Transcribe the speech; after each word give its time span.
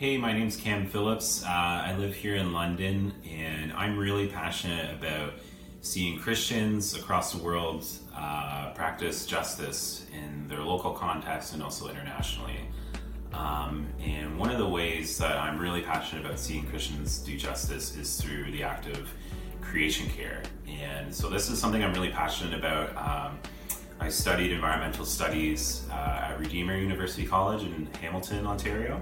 Hey, 0.00 0.16
my 0.16 0.32
name's 0.32 0.56
Cam 0.56 0.86
Phillips. 0.86 1.44
Uh, 1.44 1.48
I 1.48 1.94
live 1.98 2.14
here 2.14 2.36
in 2.36 2.54
London, 2.54 3.12
and 3.28 3.70
I'm 3.74 3.98
really 3.98 4.28
passionate 4.28 4.94
about 4.94 5.34
seeing 5.82 6.18
Christians 6.18 6.96
across 6.96 7.34
the 7.34 7.42
world 7.44 7.84
uh, 8.16 8.70
practice 8.74 9.26
justice 9.26 10.06
in 10.14 10.48
their 10.48 10.60
local 10.60 10.92
context 10.92 11.52
and 11.52 11.62
also 11.62 11.90
internationally. 11.90 12.60
Um, 13.34 13.88
and 14.02 14.38
one 14.38 14.50
of 14.50 14.56
the 14.56 14.66
ways 14.66 15.18
that 15.18 15.36
I'm 15.36 15.58
really 15.58 15.82
passionate 15.82 16.24
about 16.24 16.38
seeing 16.38 16.64
Christians 16.68 17.18
do 17.18 17.36
justice 17.36 17.94
is 17.94 18.18
through 18.18 18.52
the 18.52 18.62
act 18.62 18.86
of 18.86 19.06
creation 19.60 20.08
care. 20.08 20.42
And 20.66 21.14
so 21.14 21.28
this 21.28 21.50
is 21.50 21.58
something 21.58 21.84
I'm 21.84 21.92
really 21.92 22.08
passionate 22.08 22.58
about. 22.58 22.96
Um, 22.96 23.38
I 24.00 24.08
studied 24.08 24.50
environmental 24.50 25.04
studies 25.04 25.86
uh, 25.90 26.30
at 26.30 26.40
Redeemer 26.40 26.78
University 26.78 27.26
College 27.26 27.64
in 27.64 27.86
Hamilton, 28.00 28.46
Ontario. 28.46 28.98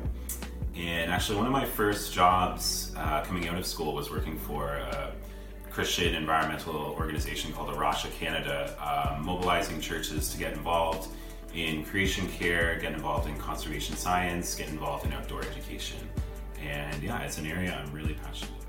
And 0.78 1.10
actually, 1.10 1.38
one 1.38 1.46
of 1.46 1.52
my 1.52 1.64
first 1.64 2.14
jobs 2.14 2.92
uh, 2.96 3.22
coming 3.24 3.48
out 3.48 3.58
of 3.58 3.66
school 3.66 3.94
was 3.94 4.12
working 4.12 4.38
for 4.38 4.76
a 4.76 5.12
Christian 5.72 6.14
environmental 6.14 6.94
organization 6.96 7.52
called 7.52 7.70
A 7.70 7.76
Rocha 7.76 8.06
Canada, 8.10 8.76
uh, 8.80 9.18
mobilizing 9.20 9.80
churches 9.80 10.30
to 10.30 10.38
get 10.38 10.52
involved 10.52 11.08
in 11.52 11.84
creation 11.84 12.28
care, 12.28 12.78
get 12.78 12.92
involved 12.92 13.28
in 13.28 13.36
conservation 13.38 13.96
science, 13.96 14.54
get 14.54 14.68
involved 14.68 15.04
in 15.04 15.12
outdoor 15.12 15.40
education. 15.42 15.98
And 16.62 17.02
yeah, 17.02 17.22
it's 17.22 17.38
an 17.38 17.46
area 17.46 17.74
I'm 17.74 17.92
really 17.92 18.14
passionate 18.14 18.52
about. 18.52 18.68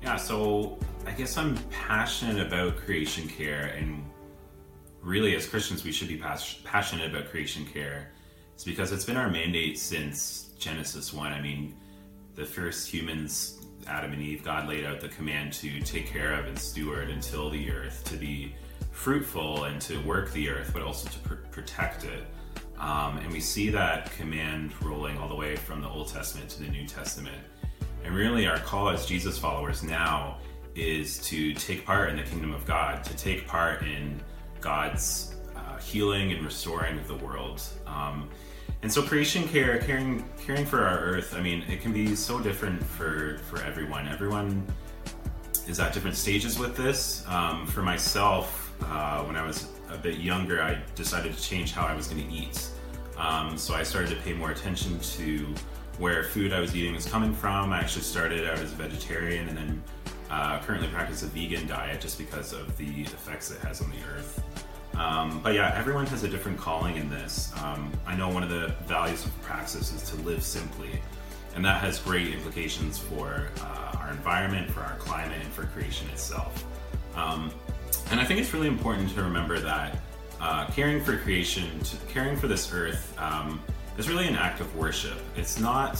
Yeah, 0.00 0.16
so 0.16 0.78
I 1.06 1.10
guess 1.12 1.36
I'm 1.36 1.56
passionate 1.70 2.46
about 2.46 2.76
creation 2.76 3.28
care, 3.28 3.74
and 3.76 4.04
really, 5.02 5.34
as 5.34 5.46
Christians, 5.46 5.84
we 5.84 5.92
should 5.92 6.08
be 6.08 6.16
pas- 6.16 6.60
passionate 6.64 7.10
about 7.10 7.28
creation 7.28 7.66
care. 7.66 8.12
It's 8.54 8.64
because 8.64 8.92
it's 8.92 9.04
been 9.04 9.16
our 9.16 9.28
mandate 9.28 9.78
since 9.78 10.50
Genesis 10.58 11.12
1. 11.12 11.32
I 11.32 11.40
mean, 11.40 11.74
the 12.36 12.44
first 12.44 12.88
humans, 12.88 13.66
Adam 13.86 14.12
and 14.12 14.22
Eve, 14.22 14.44
God 14.44 14.68
laid 14.68 14.84
out 14.84 15.00
the 15.00 15.08
command 15.08 15.52
to 15.54 15.80
take 15.80 16.06
care 16.06 16.34
of 16.34 16.46
and 16.46 16.58
steward 16.58 17.10
and 17.10 17.20
till 17.20 17.50
the 17.50 17.70
earth, 17.70 18.04
to 18.04 18.16
be 18.16 18.54
fruitful 18.92 19.64
and 19.64 19.80
to 19.82 19.98
work 20.04 20.32
the 20.32 20.48
earth, 20.48 20.70
but 20.72 20.82
also 20.82 21.08
to 21.08 21.18
pr- 21.20 21.34
protect 21.50 22.04
it. 22.04 22.24
Um, 22.78 23.18
and 23.18 23.32
we 23.32 23.40
see 23.40 23.70
that 23.70 24.12
command 24.12 24.72
rolling 24.82 25.18
all 25.18 25.28
the 25.28 25.34
way 25.34 25.56
from 25.56 25.82
the 25.82 25.88
Old 25.88 26.08
Testament 26.08 26.48
to 26.50 26.62
the 26.62 26.68
New 26.68 26.86
Testament. 26.86 27.42
And 28.04 28.14
really, 28.14 28.46
our 28.46 28.58
call 28.58 28.88
as 28.88 29.04
Jesus 29.04 29.38
followers 29.38 29.82
now 29.82 30.38
is 30.74 31.18
to 31.28 31.52
take 31.54 31.84
part 31.84 32.10
in 32.10 32.16
the 32.16 32.22
kingdom 32.22 32.52
of 32.52 32.64
God, 32.66 33.04
to 33.04 33.16
take 33.16 33.46
part 33.46 33.82
in 33.82 34.20
God's 34.60 35.36
uh, 35.56 35.78
healing 35.78 36.32
and 36.32 36.44
restoring 36.44 36.98
of 36.98 37.08
the 37.08 37.16
world. 37.16 37.62
Um, 37.86 38.28
and 38.82 38.92
so, 38.92 39.02
creation 39.02 39.46
care, 39.48 39.78
caring, 39.78 40.24
caring 40.44 40.66
for 40.66 40.84
our 40.84 40.98
earth. 40.98 41.34
I 41.36 41.40
mean, 41.40 41.62
it 41.68 41.80
can 41.80 41.92
be 41.92 42.16
so 42.16 42.40
different 42.40 42.82
for 42.82 43.38
for 43.48 43.62
everyone. 43.62 44.08
Everyone 44.08 44.66
is 45.68 45.78
at 45.78 45.92
different 45.92 46.16
stages 46.16 46.58
with 46.58 46.76
this. 46.76 47.24
Um, 47.28 47.66
for 47.66 47.82
myself, 47.82 48.72
uh, 48.82 49.22
when 49.22 49.36
I 49.36 49.46
was 49.46 49.68
a 49.90 49.96
bit 49.96 50.18
younger, 50.18 50.62
I 50.62 50.82
decided 50.94 51.36
to 51.36 51.42
change 51.42 51.72
how 51.72 51.86
I 51.86 51.94
was 51.94 52.08
going 52.08 52.26
to 52.26 52.34
eat. 52.34 52.68
Um, 53.16 53.56
so 53.56 53.74
I 53.74 53.82
started 53.82 54.10
to 54.10 54.16
pay 54.16 54.32
more 54.32 54.50
attention 54.50 54.98
to 54.98 55.54
where 55.98 56.24
food 56.24 56.52
I 56.52 56.60
was 56.60 56.74
eating 56.74 56.94
was 56.94 57.06
coming 57.06 57.34
from. 57.34 57.72
I 57.72 57.78
actually 57.78 58.02
started 58.02 58.48
out 58.48 58.58
as 58.58 58.72
a 58.72 58.76
vegetarian 58.76 59.48
and 59.48 59.56
then 59.56 59.82
uh, 60.32 60.58
currently 60.60 60.88
practice 60.88 61.22
a 61.22 61.26
vegan 61.26 61.66
diet 61.66 62.00
just 62.00 62.16
because 62.16 62.54
of 62.54 62.74
the 62.78 63.02
effects 63.02 63.50
it 63.50 63.60
has 63.60 63.82
on 63.82 63.90
the 63.90 63.98
earth. 64.16 64.42
Um, 64.94 65.40
but 65.42 65.54
yeah, 65.54 65.74
everyone 65.76 66.06
has 66.06 66.22
a 66.24 66.28
different 66.28 66.58
calling 66.58 66.96
in 66.96 67.10
this. 67.10 67.52
Um, 67.62 67.92
I 68.06 68.16
know 68.16 68.30
one 68.30 68.42
of 68.42 68.48
the 68.48 68.74
values 68.86 69.24
of 69.26 69.42
praxis 69.42 69.92
is 69.92 70.02
to 70.10 70.16
live 70.22 70.42
simply, 70.42 71.00
and 71.54 71.62
that 71.64 71.82
has 71.82 71.98
great 71.98 72.28
implications 72.32 72.98
for 72.98 73.48
uh, 73.60 73.98
our 73.98 74.10
environment, 74.10 74.70
for 74.70 74.80
our 74.80 74.96
climate, 74.96 75.38
and 75.42 75.52
for 75.52 75.64
creation 75.66 76.08
itself. 76.08 76.64
Um, 77.14 77.52
and 78.10 78.18
I 78.18 78.24
think 78.24 78.40
it's 78.40 78.54
really 78.54 78.68
important 78.68 79.10
to 79.14 79.22
remember 79.22 79.58
that 79.60 79.98
uh, 80.40 80.66
caring 80.68 81.04
for 81.04 81.18
creation, 81.18 81.68
caring 82.08 82.36
for 82.36 82.48
this 82.48 82.72
earth, 82.72 83.14
um, 83.18 83.60
is 83.98 84.08
really 84.08 84.26
an 84.26 84.36
act 84.36 84.60
of 84.60 84.74
worship. 84.76 85.18
It's 85.36 85.60
not 85.60 85.98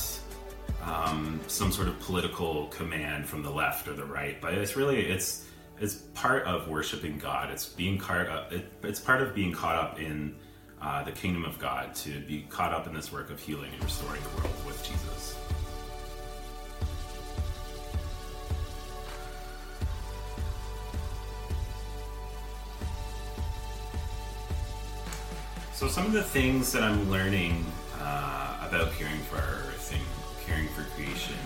um, 0.83 1.41
some 1.47 1.71
sort 1.71 1.89
of 1.89 1.99
political 2.01 2.67
command 2.69 3.27
from 3.27 3.43
the 3.43 3.51
left 3.51 3.89
or 3.89 3.95
the 3.95 4.05
right, 4.05 4.41
but 4.41 4.55
it's 4.55 4.77
really 4.77 5.01
it's 5.01 5.47
it's 5.81 5.95
part 6.15 6.45
of 6.45 6.69
worshiping 6.69 7.19
God. 7.19 7.51
It's 7.51 7.67
being 7.67 7.99
caught 7.99 8.29
up. 8.29 8.53
It, 8.53 8.67
it's 8.83 9.01
part 9.01 9.23
of 9.23 9.35
being 9.35 9.53
caught 9.53 9.77
up 9.77 10.01
in 10.01 10.35
uh, 10.81 11.05
the 11.05 11.13
kingdom 11.13 11.45
of 11.45 11.59
God 11.59 11.95
to 11.97 12.21
be 12.21 12.45
caught 12.49 12.73
up 12.73 12.87
in 12.87 12.95
this 12.95 13.13
work 13.13 13.31
of 13.31 13.41
healing 13.41 13.73
and 13.73 13.83
restoring 13.83 14.21
the 14.23 14.43
world 14.43 14.67
with 14.67 14.83
Jesus. 14.85 15.37
So 25.73 25.89
some 25.89 26.07
of 26.07 26.13
the 26.13 26.23
things 26.23 26.71
that 26.73 26.85
I'm 26.85 27.11
learning 27.11 27.65
uh, 28.01 28.69
about 28.69 28.93
caring 28.93 29.19
for 29.23 29.37
our 29.37 29.43
earth 29.43 29.83
and 30.53 30.69
caring 30.69 30.69
for 30.69 30.83
creation 30.95 31.37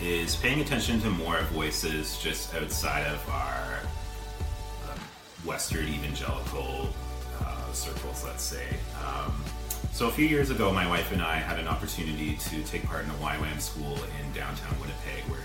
is 0.00 0.36
paying 0.36 0.60
attention 0.60 1.00
to 1.00 1.10
more 1.10 1.40
voices 1.52 2.18
just 2.18 2.54
outside 2.54 3.06
of 3.06 3.28
our 3.28 3.78
uh, 4.84 4.98
Western 5.44 5.86
evangelical 5.86 6.88
uh, 7.40 7.72
circles, 7.72 8.24
let's 8.24 8.42
say. 8.42 8.66
Um, 9.04 9.32
so 9.92 10.08
a 10.08 10.10
few 10.10 10.26
years 10.26 10.50
ago, 10.50 10.72
my 10.72 10.88
wife 10.88 11.12
and 11.12 11.22
I 11.22 11.36
had 11.36 11.58
an 11.58 11.68
opportunity 11.68 12.36
to 12.36 12.62
take 12.64 12.84
part 12.84 13.04
in 13.04 13.10
a 13.10 13.14
YWAM 13.14 13.60
school 13.60 13.94
in 13.94 14.32
downtown 14.34 14.74
Winnipeg, 14.80 15.22
where 15.28 15.40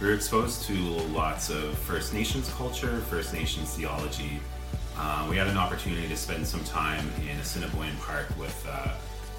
we 0.00 0.08
were 0.08 0.14
exposed 0.14 0.64
to 0.64 0.74
lots 1.14 1.48
of 1.48 1.78
First 1.78 2.12
Nations 2.12 2.52
culture, 2.54 2.98
First 3.00 3.32
Nations 3.32 3.74
theology. 3.74 4.40
Uh, 4.96 5.26
we 5.30 5.36
had 5.36 5.46
an 5.46 5.56
opportunity 5.56 6.08
to 6.08 6.16
spend 6.16 6.46
some 6.46 6.62
time 6.64 7.10
in 7.22 7.38
Assiniboine 7.38 7.96
Park 8.00 8.26
with 8.38 8.66
a 8.66 8.90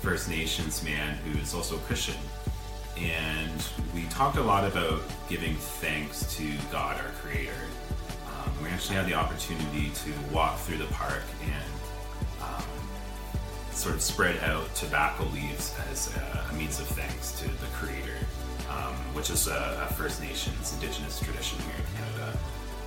First 0.01 0.29
Nations 0.29 0.83
man 0.83 1.17
who 1.17 1.37
is 1.39 1.53
also 1.53 1.75
a 1.75 1.79
Christian. 1.79 2.15
And 2.97 3.67
we 3.93 4.03
talked 4.09 4.37
a 4.37 4.41
lot 4.41 4.63
about 4.65 5.01
giving 5.27 5.55
thanks 5.55 6.35
to 6.37 6.51
God, 6.71 6.99
our 6.99 7.11
Creator. 7.21 7.51
Um, 8.27 8.63
we 8.63 8.69
actually 8.69 8.95
had 8.95 9.05
the 9.05 9.15
opportunity 9.15 9.91
to 9.91 10.33
walk 10.33 10.57
through 10.59 10.77
the 10.77 10.85
park 10.85 11.23
and 11.43 12.41
um, 12.41 12.63
sort 13.71 13.95
of 13.95 14.01
spread 14.01 14.41
out 14.43 14.73
tobacco 14.75 15.25
leaves 15.33 15.75
as 15.91 16.15
a, 16.15 16.53
means 16.55 16.79
of 16.79 16.87
thanks 16.87 17.37
to 17.39 17.45
the 17.45 17.67
Creator, 17.73 18.17
um, 18.69 18.93
which 19.13 19.29
is 19.29 19.47
a, 19.47 19.87
a, 19.89 19.93
First 19.93 20.21
Nations 20.21 20.73
Indigenous 20.73 21.19
tradition 21.19 21.59
here 21.59 21.75
in 21.75 21.97
Canada. 21.97 22.37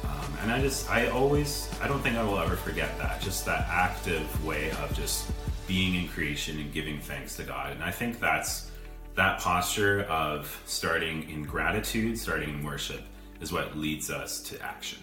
Um, 0.05 0.39
and 0.43 0.53
I 0.53 0.61
just, 0.63 0.89
I 0.91 1.09
always, 1.09 1.69
I 1.83 1.89
don't 1.89 2.01
think 2.01 2.17
I 2.17 2.23
will 2.23 2.39
ever 2.39 2.57
forget 2.57 2.97
that. 2.99 3.21
Just 3.21 3.45
that 3.45 3.67
active 3.69 4.47
way 4.47 4.71
of 4.71 4.95
just 4.95 5.31
being 5.67 5.97
in 5.97 6.09
creation 6.09 6.59
and 6.59 6.73
giving 6.73 6.99
thanks 6.99 7.37
to 7.37 7.43
God. 7.43 7.73
And 7.73 7.85
I 7.85 7.91
think 7.91 8.21
that's 8.21 8.71
that 9.19 9.41
posture 9.41 10.03
of 10.03 10.63
starting 10.65 11.29
in 11.29 11.43
gratitude, 11.43 12.17
starting 12.17 12.51
in 12.51 12.63
worship, 12.63 13.03
is 13.41 13.53
what 13.53 13.77
leads 13.77 14.13
us 14.13 14.41
to 14.41 14.63
action. 14.63 15.01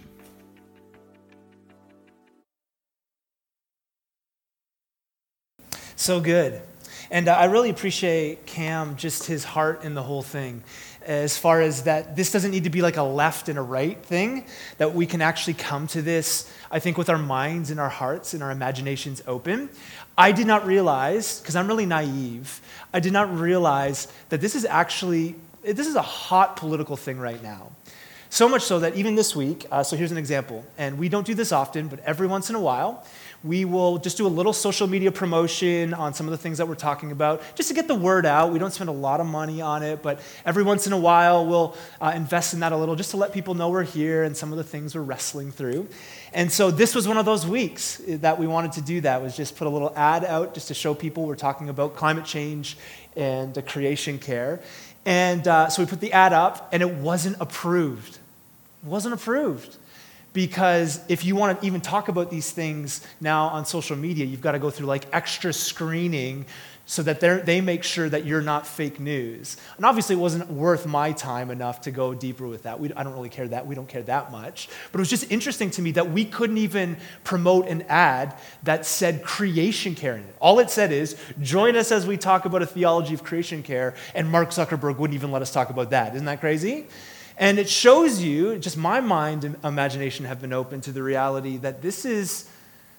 So 5.97 6.21
good. 6.21 6.61
And 7.11 7.27
uh, 7.27 7.33
I 7.33 7.45
really 7.45 7.69
appreciate 7.69 8.45
Cam, 8.45 8.95
just 8.95 9.25
his 9.25 9.43
heart 9.43 9.83
in 9.83 9.95
the 9.95 10.03
whole 10.03 10.23
thing 10.23 10.63
as 11.05 11.37
far 11.37 11.61
as 11.61 11.83
that 11.83 12.15
this 12.15 12.31
doesn't 12.31 12.51
need 12.51 12.63
to 12.63 12.69
be 12.69 12.81
like 12.81 12.97
a 12.97 13.03
left 13.03 13.47
and 13.47 13.59
a 13.59 13.61
right 13.61 14.03
thing, 14.03 14.45
that 14.77 14.95
we 14.95 15.05
can 15.05 15.21
actually 15.21 15.53
come 15.53 15.87
to 15.87 16.01
this, 16.01 16.51
I 16.71 16.79
think, 16.79 16.97
with 16.97 17.09
our 17.09 17.17
minds 17.17 17.71
and 17.71 17.79
our 17.79 17.89
hearts 17.89 18.33
and 18.33 18.41
our 18.41 18.51
imaginations 18.51 19.21
open. 19.27 19.69
I 20.17 20.31
did 20.31 20.47
not 20.47 20.65
realize, 20.65 21.39
because 21.39 21.55
I'm 21.55 21.67
really 21.67 21.85
naive, 21.85 22.61
I 22.93 22.99
did 22.99 23.13
not 23.13 23.35
realize 23.37 24.07
that 24.29 24.41
this 24.41 24.55
is 24.55 24.65
actually, 24.65 25.35
this 25.63 25.87
is 25.87 25.95
a 25.95 26.01
hot 26.01 26.55
political 26.55 26.95
thing 26.95 27.19
right 27.19 27.41
now. 27.41 27.71
So 28.29 28.49
much 28.49 28.63
so 28.63 28.79
that 28.79 28.95
even 28.95 29.15
this 29.15 29.35
week, 29.35 29.65
uh, 29.71 29.83
so 29.83 29.95
here's 29.95 30.11
an 30.11 30.17
example, 30.17 30.65
and 30.77 30.97
we 30.97 31.07
don't 31.07 31.25
do 31.25 31.33
this 31.33 31.51
often, 31.51 31.87
but 31.87 31.99
every 32.01 32.27
once 32.27 32.49
in 32.49 32.55
a 32.55 32.59
while, 32.59 33.05
we 33.45 33.63
will 33.63 33.99
just 33.99 34.17
do 34.17 34.25
a 34.25 34.29
little 34.29 34.53
social 34.53 34.87
media 34.87 35.11
promotion 35.11 35.93
on 35.93 36.13
some 36.13 36.25
of 36.25 36.31
the 36.31 36.37
things 36.37 36.57
that 36.57 36.67
we're 36.67 36.75
talking 36.75 37.11
about, 37.11 37.43
just 37.55 37.69
to 37.69 37.75
get 37.75 37.87
the 37.87 37.95
word 37.95 38.25
out. 38.25 38.51
We 38.51 38.59
don't 38.59 38.73
spend 38.73 38.89
a 38.89 38.93
lot 38.93 39.19
of 39.19 39.27
money 39.27 39.61
on 39.61 39.83
it, 39.83 40.01
but 40.01 40.19
every 40.45 40.63
once 40.63 40.87
in 40.87 40.93
a 40.93 40.97
while 40.97 41.45
we'll 41.45 41.75
uh, 42.01 42.11
invest 42.15 42.53
in 42.53 42.61
that 42.61 42.71
a 42.71 42.77
little 42.77 42.95
just 42.95 43.11
to 43.11 43.17
let 43.17 43.33
people 43.33 43.53
know 43.53 43.69
we're 43.69 43.83
here 43.83 44.23
and 44.23 44.35
some 44.35 44.51
of 44.51 44.57
the 44.57 44.63
things 44.63 44.95
we're 44.95 45.01
wrestling 45.01 45.51
through. 45.51 45.87
And 46.33 46.51
so 46.51 46.71
this 46.71 46.95
was 46.95 47.07
one 47.07 47.17
of 47.17 47.25
those 47.25 47.45
weeks 47.45 48.01
that 48.07 48.39
we 48.39 48.47
wanted 48.47 48.73
to 48.73 48.81
do 48.81 49.01
that, 49.01 49.21
was 49.21 49.37
just 49.37 49.55
put 49.55 49.67
a 49.67 49.69
little 49.69 49.93
ad 49.95 50.25
out 50.25 50.53
just 50.53 50.67
to 50.69 50.73
show 50.73 50.93
people 50.93 51.25
we're 51.25 51.35
talking 51.35 51.69
about 51.69 51.95
climate 51.95 52.25
change 52.25 52.77
and 53.15 53.63
creation 53.67 54.17
care. 54.17 54.59
And 55.05 55.47
uh, 55.47 55.69
so 55.69 55.83
we 55.83 55.87
put 55.87 56.01
the 56.01 56.13
ad 56.13 56.33
up, 56.33 56.67
and 56.73 56.81
it 56.81 56.95
wasn't 56.95 57.37
approved. 57.39 58.17
It 58.83 58.89
wasn't 58.89 59.13
approved 59.13 59.77
because 60.35 60.99
if 61.07 61.23
you 61.23 61.33
want 61.33 61.59
to 61.59 61.65
even 61.65 61.79
talk 61.79 62.09
about 62.09 62.29
these 62.29 62.51
things 62.51 63.01
now 63.21 63.47
on 63.47 63.65
social 63.65 63.95
media, 63.95 64.25
you've 64.25 64.41
got 64.41 64.51
to 64.51 64.59
go 64.59 64.69
through 64.69 64.85
like 64.85 65.05
extra 65.13 65.53
screening 65.53 66.45
so 66.85 67.01
that 67.01 67.19
they 67.19 67.61
make 67.61 67.83
sure 67.83 68.07
that 68.07 68.25
you're 68.25 68.41
not 68.41 68.67
fake 68.67 68.99
news. 68.99 69.57
And 69.77 69.85
obviously, 69.85 70.15
it 70.15 70.19
wasn't 70.19 70.51
worth 70.51 70.85
my 70.85 71.13
time 71.13 71.49
enough 71.49 71.81
to 71.81 71.91
go 71.91 72.13
deeper 72.13 72.45
with 72.47 72.63
that. 72.63 72.79
We, 72.79 72.93
I 72.93 73.03
don't 73.03 73.13
really 73.13 73.29
care 73.29 73.47
that. 73.47 73.65
We 73.65 73.73
don't 73.73 73.87
care 73.87 74.03
that 74.03 74.31
much. 74.31 74.69
But 74.91 74.99
it 74.99 75.01
was 75.01 75.09
just 75.09 75.31
interesting 75.31 75.71
to 75.71 75.81
me 75.81 75.91
that 75.91 76.11
we 76.11 76.25
couldn't 76.25 76.59
even 76.59 76.97
promote 77.23 77.67
an 77.69 77.83
ad 77.83 78.37
that 78.63 78.85
said 78.85 79.23
creation 79.23 79.95
care 79.95 80.15
in 80.15 80.23
it. 80.23 80.35
All 80.39 80.59
it 80.59 80.69
said 80.69 80.91
is, 80.91 81.17
join 81.41 81.75
us 81.75 81.91
as 81.91 82.05
we 82.05 82.17
talk 82.17 82.45
about 82.45 82.61
a 82.61 82.67
theology 82.67 83.15
of 83.15 83.23
creation 83.23 83.63
care, 83.63 83.95
and 84.13 84.29
Mark 84.29 84.49
Zuckerberg 84.49 84.97
wouldn't 84.97 85.15
even 85.15 85.31
let 85.31 85.41
us 85.41 85.51
talk 85.51 85.71
about 85.71 85.89
that. 85.89 86.13
Isn't 86.13 86.25
that 86.25 86.39
crazy? 86.39 86.85
And 87.37 87.59
it 87.59 87.69
shows 87.69 88.21
you, 88.21 88.57
just 88.57 88.77
my 88.77 89.01
mind 89.01 89.43
and 89.43 89.55
imagination 89.63 90.25
have 90.25 90.41
been 90.41 90.53
open 90.53 90.81
to 90.81 90.91
the 90.91 91.03
reality 91.03 91.57
that 91.57 91.81
this 91.81 92.05
is, 92.05 92.49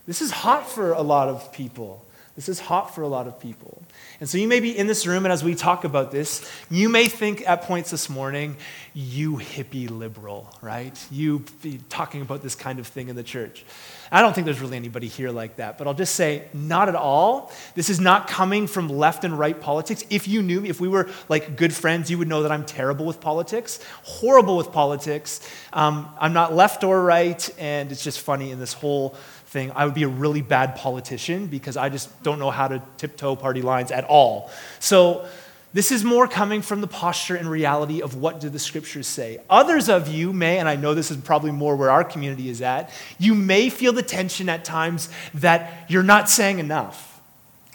this 0.07 0.23
is 0.23 0.31
hot 0.31 0.71
for 0.71 0.93
a 0.93 1.03
lot 1.03 1.29
of 1.29 1.53
people. 1.53 2.06
This 2.37 2.51
is 2.51 2.61
hot 2.61 2.95
for 2.95 3.01
a 3.01 3.09
lot 3.09 3.27
of 3.27 3.41
people. 3.41 3.83
And 4.21 4.29
so 4.29 4.37
you 4.37 4.47
may 4.47 4.61
be 4.61 4.77
in 4.77 4.87
this 4.87 5.07
room, 5.07 5.25
and 5.25 5.33
as 5.33 5.43
we 5.43 5.55
talk 5.55 5.85
about 5.85 6.11
this, 6.11 6.47
you 6.71 6.91
may 6.91 7.07
think 7.07 7.49
at 7.49 7.63
points 7.63 7.91
this 7.91 8.11
morning, 8.11 8.57
you 8.93 9.39
hippie 9.39 9.91
liberal, 9.91 10.55
right? 10.61 10.95
You 11.11 11.45
talking 11.89 12.21
about 12.21 12.43
this 12.43 12.55
kind 12.55 12.79
of 12.79 12.87
thing 12.87 13.09
in 13.09 13.17
the 13.17 13.23
church. 13.23 13.65
I 14.13 14.21
don't 14.21 14.35
think 14.35 14.45
there's 14.45 14.61
really 14.61 14.77
anybody 14.77 15.09
here 15.09 15.31
like 15.31 15.57
that, 15.57 15.79
but 15.79 15.87
I'll 15.87 15.95
just 15.95 16.15
say, 16.15 16.45
not 16.53 16.89
at 16.89 16.95
all. 16.95 17.51
This 17.75 17.91
is 17.91 18.01
not 18.01 18.29
coming 18.29 18.67
from 18.67 18.89
left 18.89 19.25
and 19.25 19.39
right 19.39 19.59
politics. 19.59 20.05
If 20.11 20.29
you 20.29 20.43
knew 20.43 20.61
me, 20.61 20.69
if 20.69 20.81
we 20.81 20.89
were 20.89 21.09
like 21.29 21.57
good 21.57 21.73
friends, 21.73 22.11
you 22.11 22.19
would 22.19 22.29
know 22.29 22.43
that 22.43 22.53
I'm 22.53 22.65
terrible 22.65 23.07
with 23.07 23.21
politics, 23.21 23.81
horrible 24.03 24.57
with 24.59 24.73
politics. 24.73 25.41
Um, 25.73 26.09
I'm 26.21 26.35
not 26.35 26.55
left 26.55 26.85
or 26.85 27.03
right, 27.03 27.49
and 27.59 27.91
it's 27.91 28.05
just 28.05 28.21
funny 28.21 28.51
in 28.51 28.59
this 28.59 28.75
whole 28.75 29.17
thing, 29.47 29.73
I 29.75 29.85
would 29.85 29.95
be 29.95 30.03
a 30.03 30.09
really 30.09 30.43
bad 30.43 30.77
politician 30.77 31.47
because 31.47 31.77
I 31.77 31.89
just 31.89 32.23
don't 32.23 32.39
know 32.39 32.51
how 32.51 32.69
to 32.69 32.83
tiptoe 32.99 33.37
party 33.37 33.63
lines 33.63 33.91
at 33.91 34.05
all. 34.05 34.51
So, 34.81 35.27
this 35.77 35.93
is 35.93 36.05
more 36.05 36.27
coming 36.27 36.63
from 36.63 36.81
the 36.81 36.87
posture 36.87 37.37
and 37.37 37.51
reality 37.51 38.01
of 38.01 38.17
what 38.17 38.41
do 38.41 38.49
the 38.49 38.59
scriptures 38.59 39.07
say. 39.07 39.39
Others 39.51 39.91
of 39.91 40.09
you 40.09 40.33
may, 40.33 40.57
and 40.57 40.67
I 40.67 40.77
know 40.77 40.95
this 40.95 41.11
is 41.11 41.19
probably 41.19 41.51
more 41.51 41.77
where 41.77 41.91
our 41.91 42.03
community 42.03 42.49
is 42.49 42.63
at, 42.63 42.91
you 43.19 43.35
may 43.35 43.69
feel 43.69 43.93
the 43.93 44.03
tension 44.03 44.49
at 44.49 44.65
times 44.65 45.11
that 45.35 45.85
you're 45.91 46.03
not 46.03 46.31
saying 46.31 46.61
enough, 46.61 47.21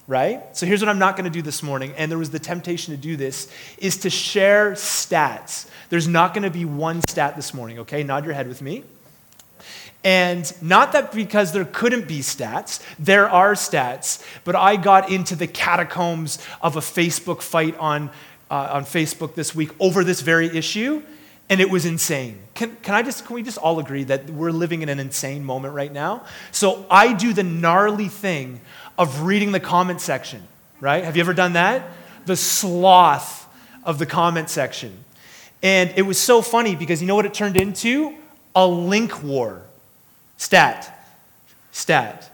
right? 0.07 0.41
So 0.57 0.65
here's 0.65 0.81
what 0.81 0.89
I'm 0.89 0.97
not 0.97 1.15
going 1.15 1.25
to 1.25 1.29
do 1.29 1.43
this 1.43 1.61
morning, 1.61 1.93
and 1.95 2.09
there 2.09 2.17
was 2.17 2.31
the 2.31 2.39
temptation 2.39 2.95
to 2.95 2.99
do 2.99 3.15
this, 3.17 3.53
is 3.77 3.97
to 3.97 4.09
share 4.09 4.71
stats. 4.71 5.69
There's 5.89 6.07
not 6.07 6.33
going 6.33 6.43
to 6.43 6.49
be 6.49 6.65
one 6.65 7.03
stat 7.07 7.35
this 7.35 7.53
morning, 7.53 7.79
okay? 7.79 8.01
Nod 8.01 8.25
your 8.25 8.33
head 8.33 8.47
with 8.47 8.63
me. 8.63 8.83
And 10.03 10.51
not 10.61 10.93
that 10.93 11.11
because 11.11 11.51
there 11.51 11.65
couldn't 11.65 12.07
be 12.07 12.19
stats, 12.19 12.83
there 12.97 13.29
are 13.29 13.53
stats, 13.53 14.25
but 14.43 14.55
I 14.55 14.75
got 14.75 15.11
into 15.11 15.35
the 15.35 15.45
catacombs 15.45 16.39
of 16.61 16.75
a 16.75 16.79
Facebook 16.79 17.41
fight 17.41 17.77
on, 17.77 18.09
uh, 18.49 18.69
on 18.73 18.83
Facebook 18.85 19.35
this 19.35 19.53
week 19.53 19.69
over 19.79 20.03
this 20.03 20.21
very 20.21 20.47
issue, 20.47 21.03
and 21.49 21.61
it 21.61 21.69
was 21.69 21.85
insane. 21.85 22.39
Can, 22.55 22.75
can, 22.77 22.95
I 22.95 23.03
just, 23.03 23.25
can 23.25 23.35
we 23.35 23.43
just 23.43 23.59
all 23.59 23.77
agree 23.77 24.03
that 24.05 24.27
we're 24.29 24.51
living 24.51 24.81
in 24.81 24.89
an 24.89 24.99
insane 24.99 25.43
moment 25.43 25.75
right 25.75 25.91
now? 25.91 26.25
So 26.51 26.85
I 26.89 27.13
do 27.13 27.33
the 27.33 27.43
gnarly 27.43 28.07
thing 28.07 28.61
of 28.97 29.21
reading 29.21 29.51
the 29.51 29.59
comment 29.59 30.01
section, 30.01 30.47
right? 30.79 31.03
Have 31.03 31.15
you 31.15 31.21
ever 31.21 31.33
done 31.33 31.53
that? 31.53 31.91
The 32.25 32.35
sloth 32.35 33.47
of 33.83 33.99
the 33.99 34.05
comment 34.07 34.49
section. 34.49 35.03
And 35.61 35.93
it 35.95 36.03
was 36.03 36.17
so 36.17 36.41
funny 36.41 36.75
because 36.75 37.01
you 37.01 37.07
know 37.07 37.15
what 37.15 37.25
it 37.25 37.33
turned 37.35 37.57
into? 37.57 38.15
A 38.55 38.65
link 38.65 39.21
war. 39.21 39.61
Stat. 40.41 41.05
Stat. 41.71 42.31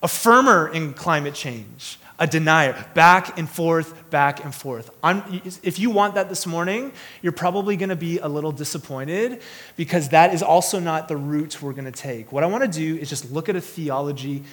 Affirmer 0.00 0.72
in 0.72 0.94
climate 0.94 1.34
change, 1.34 1.98
a 2.20 2.24
denier. 2.24 2.86
Back 2.94 3.36
and 3.36 3.50
forth, 3.50 4.08
back 4.10 4.44
and 4.44 4.54
forth. 4.54 4.90
I'm, 5.02 5.24
if 5.64 5.80
you 5.80 5.90
want 5.90 6.14
that 6.14 6.28
this 6.28 6.46
morning, 6.46 6.92
you're 7.20 7.32
probably 7.32 7.76
going 7.76 7.88
to 7.88 7.96
be 7.96 8.20
a 8.20 8.28
little 8.28 8.52
disappointed 8.52 9.42
because 9.74 10.10
that 10.10 10.32
is 10.32 10.40
also 10.40 10.78
not 10.78 11.08
the 11.08 11.16
route 11.16 11.60
we're 11.60 11.72
going 11.72 11.84
to 11.84 11.90
take. 11.90 12.30
What 12.30 12.44
I 12.44 12.46
want 12.46 12.62
to 12.62 12.70
do 12.70 12.96
is 12.96 13.08
just 13.08 13.28
look 13.32 13.48
at 13.48 13.56
a 13.56 13.60
theology 13.60 14.44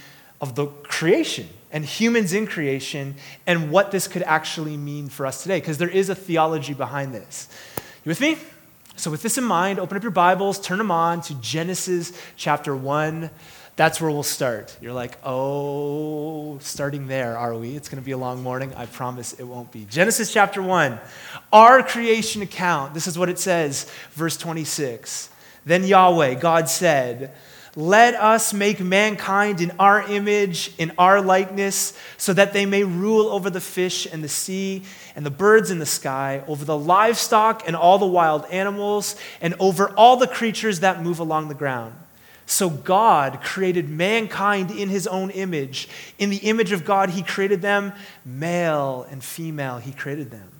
of 0.42 0.56
the 0.56 0.66
creation 0.66 1.48
and 1.72 1.86
humans 1.86 2.34
in 2.34 2.48
creation 2.48 3.14
and 3.46 3.70
what 3.70 3.92
this 3.92 4.08
could 4.08 4.24
actually 4.24 4.78
mean 4.78 5.10
for 5.10 5.28
us 5.28 5.44
today 5.44 5.60
because 5.60 5.78
there 5.78 5.90
is 5.90 6.10
a 6.10 6.16
theology 6.16 6.74
behind 6.74 7.14
this. 7.14 7.50
You 8.04 8.10
with 8.10 8.20
me? 8.20 8.40
So, 8.98 9.12
with 9.12 9.22
this 9.22 9.38
in 9.38 9.44
mind, 9.44 9.78
open 9.78 9.98
up 9.98 10.04
your 10.04 10.12
Bibles, 10.12 10.58
turn 10.58 10.78
them 10.78 10.90
on 10.90 11.20
to 11.24 11.36
Genesis 11.36 12.14
chapter 12.38 12.74
1. 12.74 13.30
That's 13.76 14.00
where 14.00 14.10
we'll 14.10 14.24
start. 14.24 14.78
You're 14.80 14.94
like, 14.94 15.18
oh, 15.22 16.60
starting 16.60 17.08
there, 17.08 17.38
are 17.38 17.54
we? 17.54 17.76
It's 17.76 17.90
going 17.90 18.02
to 18.02 18.06
be 18.06 18.14
a 18.14 18.18
long 18.18 18.42
morning. 18.42 18.74
I 18.74 18.86
promise 18.86 19.34
it 19.34 19.44
won't 19.44 19.70
be. 19.74 19.84
Genesis 19.84 20.32
chapter 20.32 20.62
1, 20.62 20.98
our 21.52 21.84
creation 21.84 22.42
account. 22.42 22.94
This 22.94 23.06
is 23.06 23.18
what 23.18 23.28
it 23.28 23.38
says, 23.38 23.92
verse 24.12 24.38
26. 24.38 25.30
Then 25.66 25.84
Yahweh, 25.84 26.36
God 26.36 26.70
said, 26.70 27.36
let 27.76 28.16
us 28.16 28.54
make 28.54 28.80
mankind 28.80 29.60
in 29.60 29.72
our 29.80 30.02
image, 30.04 30.74
in 30.78 30.94
our 30.98 31.22
likeness, 31.22 31.98
so 32.18 32.32
that 32.34 32.54
they 32.54 32.66
may 32.66 32.84
rule 32.84 33.28
over 33.28 33.50
the 33.50 33.60
fish 33.60 34.06
and 34.06 34.24
the 34.24 34.30
sea 34.30 34.84
and 35.16 35.26
the 35.26 35.32
birds 35.32 35.72
in 35.72 35.80
the 35.80 35.86
sky, 35.86 36.44
over 36.48 36.64
the 36.64 36.78
livestock 36.78 37.64
and 37.68 37.76
all 37.76 37.98
the 37.98 38.06
wild 38.06 38.46
animals, 38.46 39.16
and 39.42 39.56
over 39.60 39.90
all 39.92 40.16
the 40.16 40.28
creatures 40.28 40.80
that 40.80 41.04
move 41.04 41.20
along 41.20 41.50
the 41.50 41.54
ground. 41.54 41.94
So 42.46 42.70
God 42.70 43.42
created 43.42 43.90
mankind 43.90 44.72
in 44.72 44.88
his 44.88 45.08
own 45.08 45.32
image. 45.32 45.90
In 46.18 46.30
the 46.30 46.38
image 46.38 46.72
of 46.72 46.86
God, 46.86 47.10
he 47.10 47.24
created 47.24 47.62
them, 47.62 47.92
male 48.24 49.06
and 49.10 49.24
female, 49.24 49.80
he 49.80 49.92
created 49.92 50.32
them. 50.32 50.52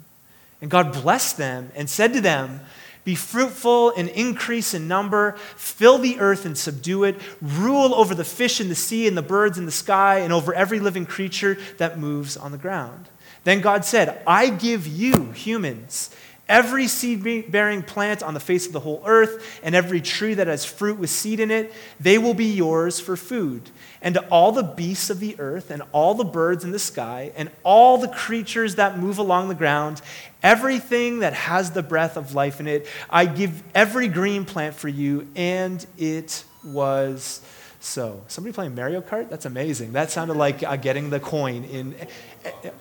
And 0.62 0.72
God 0.72 0.94
blessed 0.94 1.38
them 1.38 1.72
and 1.76 1.90
said 1.90 2.14
to 2.14 2.22
them, 2.22 2.62
be 3.06 3.16
fruitful 3.16 3.92
and 3.92 4.10
increase 4.10 4.74
in 4.74 4.88
number, 4.88 5.34
fill 5.56 5.98
the 5.98 6.20
earth 6.20 6.46
and 6.46 6.58
subdue 6.58 7.06
it, 7.06 7.22
rule 7.42 7.96
over 7.96 8.14
the 8.14 8.26
fish 8.26 8.60
in 8.60 8.68
the 8.68 8.76
sea 8.76 9.08
and 9.08 9.16
the 9.16 9.22
birds 9.22 9.58
in 9.58 9.66
the 9.66 9.72
sky, 9.72 10.20
and 10.20 10.34
over 10.34 10.54
every 10.54 10.80
living 10.80 11.06
creature 11.06 11.58
that 11.78 11.98
moves 11.98 12.36
on 12.36 12.52
the 12.52 12.58
ground. 12.58 13.08
Then 13.46 13.62
God 13.62 13.86
said, 13.86 14.22
I 14.26 14.50
give 14.50 14.88
you, 14.88 15.32
humans, 15.32 16.10
every 16.48 16.88
seed 16.88 17.52
bearing 17.52 17.82
plant 17.82 18.22
on 18.22 18.34
the 18.34 18.40
face 18.40 18.68
of 18.68 18.74
the 18.74 18.80
whole 18.80 19.02
earth, 19.06 19.60
and 19.64 19.76
every 19.76 20.02
tree 20.02 20.34
that 20.36 20.48
has 20.48 20.66
fruit 20.66 21.00
with 21.00 21.10
seed 21.10 21.40
in 21.40 21.52
it, 21.52 21.74
they 22.00 22.18
will 22.18 22.34
be 22.34 22.46
yours 22.46 23.00
for 23.00 23.16
food. 23.16 23.70
And 24.02 24.16
to 24.16 24.22
all 24.28 24.52
the 24.52 24.64
beasts 24.64 25.10
of 25.10 25.20
the 25.20 25.36
earth, 25.40 25.72
and 25.72 25.82
all 25.92 26.14
the 26.14 26.24
birds 26.24 26.64
in 26.64 26.72
the 26.72 26.80
sky, 26.80 27.32
and 27.36 27.50
all 27.64 27.98
the 27.98 28.08
creatures 28.08 28.76
that 28.76 29.00
move 29.00 29.18
along 29.18 29.48
the 29.50 29.56
ground, 29.56 30.02
everything 30.44 31.20
that 31.20 31.34
has 31.34 31.72
the 31.72 31.84
breath 31.84 32.18
of 32.18 32.36
life 32.36 32.60
in 32.60 32.68
it, 32.68 32.88
I 33.10 33.26
give 33.26 33.64
every 33.74 34.08
green 34.08 34.46
plant 34.46 34.76
for 34.76 34.88
you. 34.88 35.28
And 35.36 35.86
it 35.98 36.44
was 36.64 37.42
so, 37.86 38.24
somebody 38.28 38.52
playing 38.52 38.74
Mario 38.74 39.00
Kart? 39.00 39.30
That's 39.30 39.46
amazing. 39.46 39.94
That 39.94 40.10
sounded 40.10 40.38
like 40.38 40.64
uh, 40.64 40.76
getting 40.76 41.12
the 41.12 41.20
coin 41.20 41.64
in. 41.66 41.96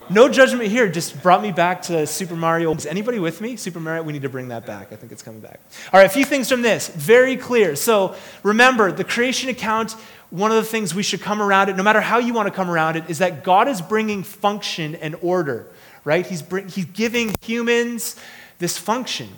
No 0.08 0.30
judgment 0.30 0.70
here, 0.70 0.88
just 0.88 1.23
brought 1.23 1.42
me 1.42 1.52
back 1.52 1.82
to 1.82 2.06
Super 2.06 2.34
Mario. 2.34 2.75
Is 2.75 2.87
anybody 2.87 3.18
with 3.18 3.42
me? 3.42 3.56
Super 3.56 3.80
Mario, 3.80 4.02
we 4.02 4.14
need 4.14 4.23
to 4.23 4.30
bring 4.30 4.49
that 4.49 4.64
back. 4.64 4.92
I 4.92 4.96
think 4.96 5.12
it's 5.12 5.23
coming 5.23 5.40
back. 5.40 5.61
All 5.92 6.00
right, 6.00 6.06
a 6.06 6.08
few 6.08 6.25
things 6.25 6.49
from 6.49 6.62
this. 6.62 6.88
Very 6.88 7.37
clear. 7.37 7.76
So, 7.76 8.16
remember, 8.42 8.90
the 8.92 9.04
creation 9.04 9.50
account, 9.50 9.92
one 10.30 10.50
of 10.50 10.56
the 10.56 10.64
things 10.64 10.94
we 10.94 11.02
should 11.02 11.20
come 11.20 11.42
around 11.42 11.68
it, 11.68 11.76
no 11.76 11.82
matter 11.82 12.00
how 12.00 12.16
you 12.16 12.32
want 12.32 12.49
to 12.49 12.54
come 12.54 12.70
around 12.70 12.96
it, 12.96 13.11
is 13.11 13.18
that 13.18 13.44
God 13.44 13.68
is 13.68 13.82
bringing 13.82 14.23
function 14.23 14.94
and 14.94 15.16
order, 15.20 15.66
right? 16.04 16.26
He's, 16.26 16.40
bring, 16.40 16.68
he's 16.68 16.87
giving 16.87 17.34
humans 17.42 18.18
this 18.58 18.78
function. 18.78 19.28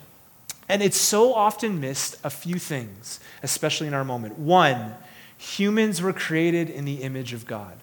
And 0.68 0.80
it's 0.80 0.96
so 0.96 1.34
often 1.34 1.80
missed 1.80 2.18
a 2.22 2.30
few 2.30 2.60
things, 2.60 3.18
especially 3.42 3.88
in 3.88 3.94
our 3.94 4.04
moment. 4.04 4.38
One, 4.38 4.94
Humans 5.38 6.00
were 6.00 6.12
created 6.12 6.70
in 6.70 6.84
the 6.84 7.02
image 7.02 7.32
of 7.32 7.46
God. 7.46 7.76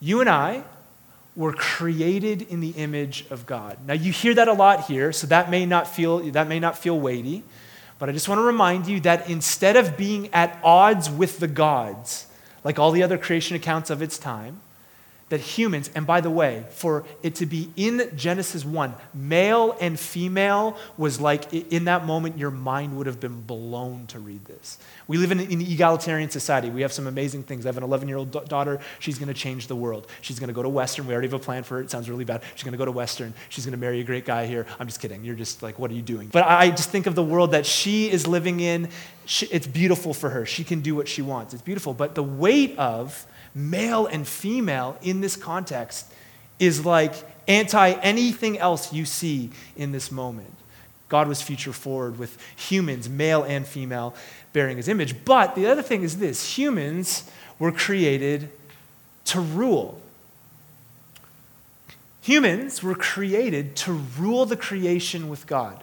You 0.00 0.20
and 0.20 0.28
I 0.28 0.64
were 1.36 1.52
created 1.52 2.42
in 2.42 2.60
the 2.60 2.70
image 2.70 3.24
of 3.30 3.46
God. 3.46 3.78
Now 3.86 3.94
you 3.94 4.12
hear 4.12 4.34
that 4.34 4.48
a 4.48 4.52
lot 4.52 4.86
here, 4.86 5.12
so 5.12 5.26
that 5.28 5.50
may 5.50 5.64
not 5.64 5.86
feel 5.86 6.18
that 6.32 6.48
may 6.48 6.60
not 6.60 6.76
feel 6.76 6.98
weighty, 6.98 7.42
but 7.98 8.08
I 8.08 8.12
just 8.12 8.28
want 8.28 8.38
to 8.38 8.44
remind 8.44 8.88
you 8.88 9.00
that 9.00 9.30
instead 9.30 9.76
of 9.76 9.96
being 9.96 10.28
at 10.34 10.58
odds 10.64 11.08
with 11.08 11.38
the 11.38 11.46
gods, 11.46 12.26
like 12.64 12.78
all 12.78 12.90
the 12.90 13.02
other 13.02 13.16
creation 13.16 13.54
accounts 13.54 13.90
of 13.90 14.02
its 14.02 14.18
time, 14.18 14.60
that 15.32 15.40
humans, 15.40 15.88
and 15.94 16.06
by 16.06 16.20
the 16.20 16.28
way, 16.28 16.62
for 16.68 17.06
it 17.22 17.36
to 17.36 17.46
be 17.46 17.70
in 17.74 18.12
Genesis 18.14 18.66
1, 18.66 18.92
male 19.14 19.74
and 19.80 19.98
female 19.98 20.76
was 20.98 21.22
like, 21.22 21.50
in 21.72 21.86
that 21.86 22.04
moment, 22.04 22.36
your 22.36 22.50
mind 22.50 22.98
would 22.98 23.06
have 23.06 23.18
been 23.18 23.40
blown 23.40 24.06
to 24.08 24.18
read 24.18 24.44
this. 24.44 24.76
We 25.08 25.16
live 25.16 25.32
in 25.32 25.40
an 25.40 25.62
egalitarian 25.62 26.28
society. 26.28 26.68
We 26.68 26.82
have 26.82 26.92
some 26.92 27.06
amazing 27.06 27.44
things. 27.44 27.64
I 27.64 27.70
have 27.70 27.78
an 27.78 27.82
11 27.82 28.08
year 28.08 28.18
old 28.18 28.30
daughter. 28.46 28.78
She's 28.98 29.18
going 29.18 29.28
to 29.28 29.34
change 29.34 29.68
the 29.68 29.76
world. 29.76 30.06
She's 30.20 30.38
going 30.38 30.48
to 30.48 30.54
go 30.54 30.62
to 30.62 30.68
Western. 30.68 31.06
We 31.06 31.14
already 31.14 31.28
have 31.28 31.40
a 31.40 31.42
plan 31.42 31.62
for 31.62 31.76
her. 31.76 31.80
It 31.80 31.90
sounds 31.90 32.10
really 32.10 32.26
bad. 32.26 32.42
She's 32.54 32.64
going 32.64 32.72
to 32.72 32.78
go 32.78 32.84
to 32.84 32.92
Western. 32.92 33.32
She's 33.48 33.64
going 33.64 33.72
to 33.72 33.78
marry 33.78 34.00
a 34.00 34.04
great 34.04 34.26
guy 34.26 34.44
here. 34.44 34.66
I'm 34.78 34.86
just 34.86 35.00
kidding. 35.00 35.24
You're 35.24 35.34
just 35.34 35.62
like, 35.62 35.78
what 35.78 35.90
are 35.90 35.94
you 35.94 36.02
doing? 36.02 36.28
But 36.28 36.44
I 36.44 36.68
just 36.68 36.90
think 36.90 37.06
of 37.06 37.14
the 37.14 37.24
world 37.24 37.52
that 37.52 37.64
she 37.64 38.10
is 38.10 38.26
living 38.26 38.60
in 38.60 38.90
she, 39.24 39.46
it's 39.46 39.66
beautiful 39.66 40.12
for 40.12 40.28
her. 40.28 40.44
She 40.44 40.64
can 40.64 40.80
do 40.80 40.94
what 40.94 41.08
she 41.08 41.22
wants. 41.22 41.54
It's 41.54 41.62
beautiful. 41.62 41.94
But 41.94 42.14
the 42.14 42.22
weight 42.22 42.76
of 42.76 43.26
male 43.54 44.06
and 44.06 44.26
female 44.26 44.96
in 45.02 45.20
this 45.20 45.36
context 45.36 46.12
is 46.58 46.84
like 46.84 47.14
anti 47.48 47.90
anything 47.90 48.58
else 48.58 48.92
you 48.92 49.04
see 49.04 49.50
in 49.76 49.92
this 49.92 50.10
moment. 50.10 50.54
God 51.08 51.28
was 51.28 51.42
future 51.42 51.72
forward 51.74 52.18
with 52.18 52.38
humans, 52.56 53.08
male 53.08 53.42
and 53.42 53.66
female, 53.66 54.14
bearing 54.52 54.78
his 54.78 54.88
image. 54.88 55.24
But 55.24 55.54
the 55.54 55.66
other 55.66 55.82
thing 55.82 56.02
is 56.02 56.18
this 56.18 56.56
humans 56.56 57.30
were 57.58 57.72
created 57.72 58.48
to 59.26 59.40
rule. 59.40 60.00
Humans 62.22 62.82
were 62.82 62.94
created 62.94 63.76
to 63.76 63.92
rule 63.92 64.46
the 64.46 64.56
creation 64.56 65.28
with 65.28 65.46
God. 65.46 65.82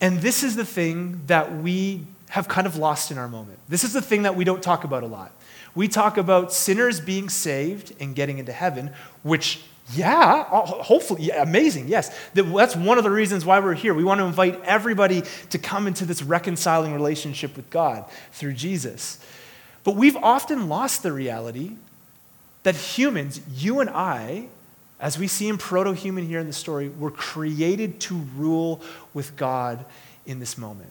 And 0.00 0.20
this 0.20 0.42
is 0.42 0.56
the 0.56 0.64
thing 0.64 1.22
that 1.26 1.56
we 1.56 2.06
have 2.30 2.46
kind 2.46 2.66
of 2.66 2.76
lost 2.76 3.10
in 3.10 3.18
our 3.18 3.28
moment. 3.28 3.58
This 3.68 3.84
is 3.84 3.92
the 3.92 4.02
thing 4.02 4.22
that 4.22 4.36
we 4.36 4.44
don't 4.44 4.62
talk 4.62 4.84
about 4.84 5.02
a 5.02 5.06
lot. 5.06 5.32
We 5.78 5.86
talk 5.86 6.16
about 6.16 6.52
sinners 6.52 6.98
being 6.98 7.28
saved 7.28 7.94
and 8.00 8.12
getting 8.12 8.38
into 8.38 8.50
heaven, 8.50 8.90
which, 9.22 9.60
yeah, 9.94 10.44
uh, 10.50 10.66
hopefully, 10.66 11.26
yeah, 11.26 11.40
amazing, 11.40 11.86
yes. 11.86 12.12
That's 12.34 12.74
one 12.74 12.98
of 12.98 13.04
the 13.04 13.12
reasons 13.12 13.46
why 13.46 13.60
we're 13.60 13.74
here. 13.74 13.94
We 13.94 14.02
want 14.02 14.18
to 14.18 14.24
invite 14.24 14.60
everybody 14.64 15.22
to 15.50 15.58
come 15.58 15.86
into 15.86 16.04
this 16.04 16.20
reconciling 16.20 16.94
relationship 16.94 17.54
with 17.56 17.70
God 17.70 18.04
through 18.32 18.54
Jesus. 18.54 19.24
But 19.84 19.94
we've 19.94 20.16
often 20.16 20.68
lost 20.68 21.04
the 21.04 21.12
reality 21.12 21.76
that 22.64 22.74
humans, 22.74 23.40
you 23.54 23.78
and 23.78 23.88
I, 23.88 24.48
as 24.98 25.16
we 25.16 25.28
see 25.28 25.46
in 25.46 25.58
proto 25.58 25.92
human 25.92 26.26
here 26.26 26.40
in 26.40 26.48
the 26.48 26.52
story, 26.52 26.88
were 26.88 27.12
created 27.12 28.00
to 28.00 28.16
rule 28.34 28.82
with 29.14 29.36
God 29.36 29.84
in 30.26 30.40
this 30.40 30.58
moment. 30.58 30.90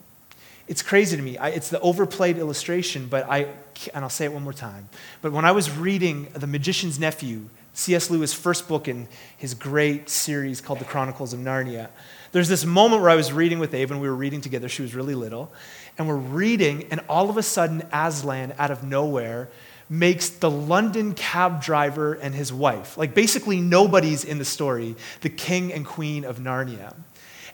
It's 0.67 0.81
crazy 0.81 1.15
to 1.15 1.23
me. 1.23 1.37
I, 1.37 1.49
it's 1.49 1.69
the 1.69 1.79
overplayed 1.79 2.37
illustration, 2.37 3.07
but 3.07 3.29
I, 3.29 3.47
and 3.93 4.03
I'll 4.03 4.09
say 4.09 4.25
it 4.25 4.33
one 4.33 4.43
more 4.43 4.53
time. 4.53 4.89
But 5.21 5.31
when 5.31 5.45
I 5.45 5.51
was 5.51 5.71
reading 5.71 6.27
The 6.33 6.47
Magician's 6.47 6.99
Nephew, 6.99 7.49
C.S. 7.73 8.09
Lewis' 8.09 8.33
first 8.33 8.67
book 8.67 8.87
in 8.87 9.07
his 9.37 9.53
great 9.53 10.09
series 10.09 10.59
called 10.59 10.79
The 10.79 10.85
Chronicles 10.85 11.31
of 11.31 11.39
Narnia, 11.39 11.89
there's 12.33 12.49
this 12.49 12.65
moment 12.65 13.01
where 13.01 13.09
I 13.09 13.15
was 13.15 13.31
reading 13.31 13.59
with 13.59 13.73
Ava, 13.73 13.93
and 13.93 14.01
we 14.01 14.09
were 14.09 14.15
reading 14.15 14.41
together. 14.41 14.67
She 14.67 14.81
was 14.81 14.93
really 14.93 15.15
little. 15.15 15.53
And 15.97 16.07
we're 16.07 16.15
reading, 16.15 16.87
and 16.91 16.99
all 17.07 17.29
of 17.29 17.37
a 17.37 17.43
sudden, 17.43 17.83
Aslan, 17.93 18.53
out 18.57 18.69
of 18.69 18.83
nowhere, 18.83 19.49
makes 19.89 20.29
the 20.29 20.49
London 20.49 21.13
cab 21.13 21.61
driver 21.61 22.13
and 22.15 22.35
his 22.35 22.51
wife, 22.51 22.97
like 22.97 23.13
basically 23.13 23.61
nobody's 23.61 24.25
in 24.25 24.37
the 24.37 24.45
story, 24.45 24.95
the 25.21 25.29
king 25.29 25.71
and 25.71 25.85
queen 25.85 26.25
of 26.25 26.39
Narnia. 26.39 26.93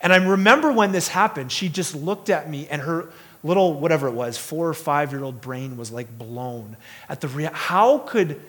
And 0.03 0.13
I 0.13 0.17
remember 0.17 0.71
when 0.71 0.91
this 0.91 1.07
happened, 1.07 1.51
she 1.51 1.69
just 1.69 1.95
looked 1.95 2.29
at 2.29 2.49
me 2.49 2.67
and 2.67 2.81
her 2.81 3.09
little, 3.41 3.73
whatever 3.73 4.07
it 4.07 4.13
was, 4.13 4.37
four 4.37 4.67
or 4.67 4.73
five 4.73 5.11
year 5.11 5.23
old 5.23 5.41
brain 5.41 5.77
was 5.77 5.91
like 5.91 6.17
blown 6.17 6.77
at 7.09 7.21
the 7.21 7.29
rea- 7.29 7.49
how 7.51 7.99
could 7.99 8.39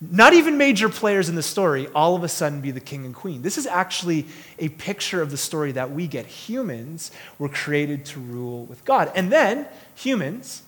not 0.00 0.34
even 0.34 0.58
major 0.58 0.90
players 0.90 1.30
in 1.30 1.36
the 1.36 1.42
story 1.42 1.88
all 1.94 2.14
of 2.16 2.22
a 2.22 2.28
sudden 2.28 2.60
be 2.60 2.70
the 2.70 2.80
king 2.80 3.06
and 3.06 3.14
queen? 3.14 3.40
This 3.40 3.56
is 3.56 3.66
actually 3.66 4.26
a 4.58 4.68
picture 4.68 5.22
of 5.22 5.30
the 5.30 5.38
story 5.38 5.72
that 5.72 5.92
we 5.92 6.06
get. 6.06 6.26
Humans 6.26 7.12
were 7.38 7.48
created 7.48 8.04
to 8.06 8.20
rule 8.20 8.64
with 8.66 8.84
God. 8.84 9.10
And 9.14 9.32
then 9.32 9.66
humans 9.94 10.62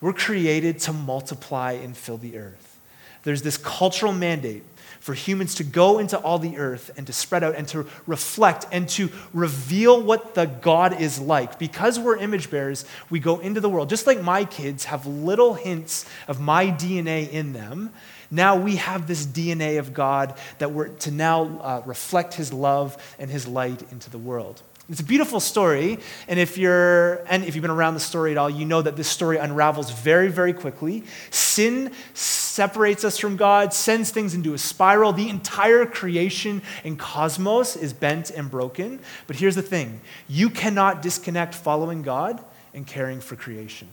we're 0.00 0.12
created 0.12 0.78
to 0.80 0.92
multiply 0.92 1.72
and 1.72 1.96
fill 1.96 2.18
the 2.18 2.38
earth. 2.38 2.77
There's 3.22 3.42
this 3.42 3.56
cultural 3.56 4.12
mandate 4.12 4.64
for 5.00 5.14
humans 5.14 5.54
to 5.56 5.64
go 5.64 5.98
into 5.98 6.18
all 6.18 6.38
the 6.38 6.58
earth 6.58 6.90
and 6.96 7.06
to 7.06 7.12
spread 7.12 7.44
out 7.44 7.54
and 7.54 7.66
to 7.68 7.86
reflect 8.06 8.66
and 8.72 8.88
to 8.90 9.10
reveal 9.32 10.02
what 10.02 10.34
the 10.34 10.46
God 10.46 11.00
is 11.00 11.20
like. 11.20 11.58
Because 11.58 11.98
we're 11.98 12.16
image 12.16 12.50
bearers, 12.50 12.84
we 13.08 13.20
go 13.20 13.38
into 13.38 13.60
the 13.60 13.68
world. 13.68 13.88
Just 13.88 14.06
like 14.06 14.20
my 14.22 14.44
kids 14.44 14.86
have 14.86 15.06
little 15.06 15.54
hints 15.54 16.04
of 16.26 16.40
my 16.40 16.66
DNA 16.66 17.30
in 17.30 17.52
them, 17.52 17.92
now 18.30 18.56
we 18.56 18.76
have 18.76 19.06
this 19.06 19.24
DNA 19.24 19.78
of 19.78 19.94
God 19.94 20.36
that 20.58 20.72
we're 20.72 20.88
to 20.88 21.10
now 21.10 21.58
uh, 21.60 21.82
reflect 21.86 22.34
his 22.34 22.52
love 22.52 22.96
and 23.18 23.30
his 23.30 23.46
light 23.46 23.82
into 23.90 24.10
the 24.10 24.18
world. 24.18 24.62
It's 24.90 25.00
a 25.00 25.04
beautiful 25.04 25.38
story, 25.38 25.98
and 26.28 26.40
if 26.40 26.56
you're 26.56 27.16
and 27.28 27.44
if 27.44 27.54
you've 27.54 27.60
been 27.60 27.70
around 27.70 27.92
the 27.92 28.00
story 28.00 28.32
at 28.32 28.38
all, 28.38 28.48
you 28.48 28.64
know 28.64 28.80
that 28.80 28.96
this 28.96 29.06
story 29.06 29.36
unravels 29.36 29.90
very, 29.90 30.28
very 30.28 30.54
quickly. 30.54 31.04
Sin 31.30 31.92
separates 32.14 33.04
us 33.04 33.18
from 33.18 33.36
God, 33.36 33.74
sends 33.74 34.10
things 34.10 34.32
into 34.32 34.54
a 34.54 34.58
spiral. 34.58 35.12
The 35.12 35.28
entire 35.28 35.84
creation 35.84 36.62
and 36.84 36.98
cosmos 36.98 37.76
is 37.76 37.92
bent 37.92 38.30
and 38.30 38.50
broken. 38.50 39.00
But 39.26 39.36
here's 39.36 39.56
the 39.56 39.62
thing: 39.62 40.00
you 40.26 40.48
cannot 40.48 41.02
disconnect 41.02 41.54
following 41.54 42.00
God 42.00 42.42
and 42.72 42.86
caring 42.86 43.20
for 43.20 43.36
creation. 43.36 43.88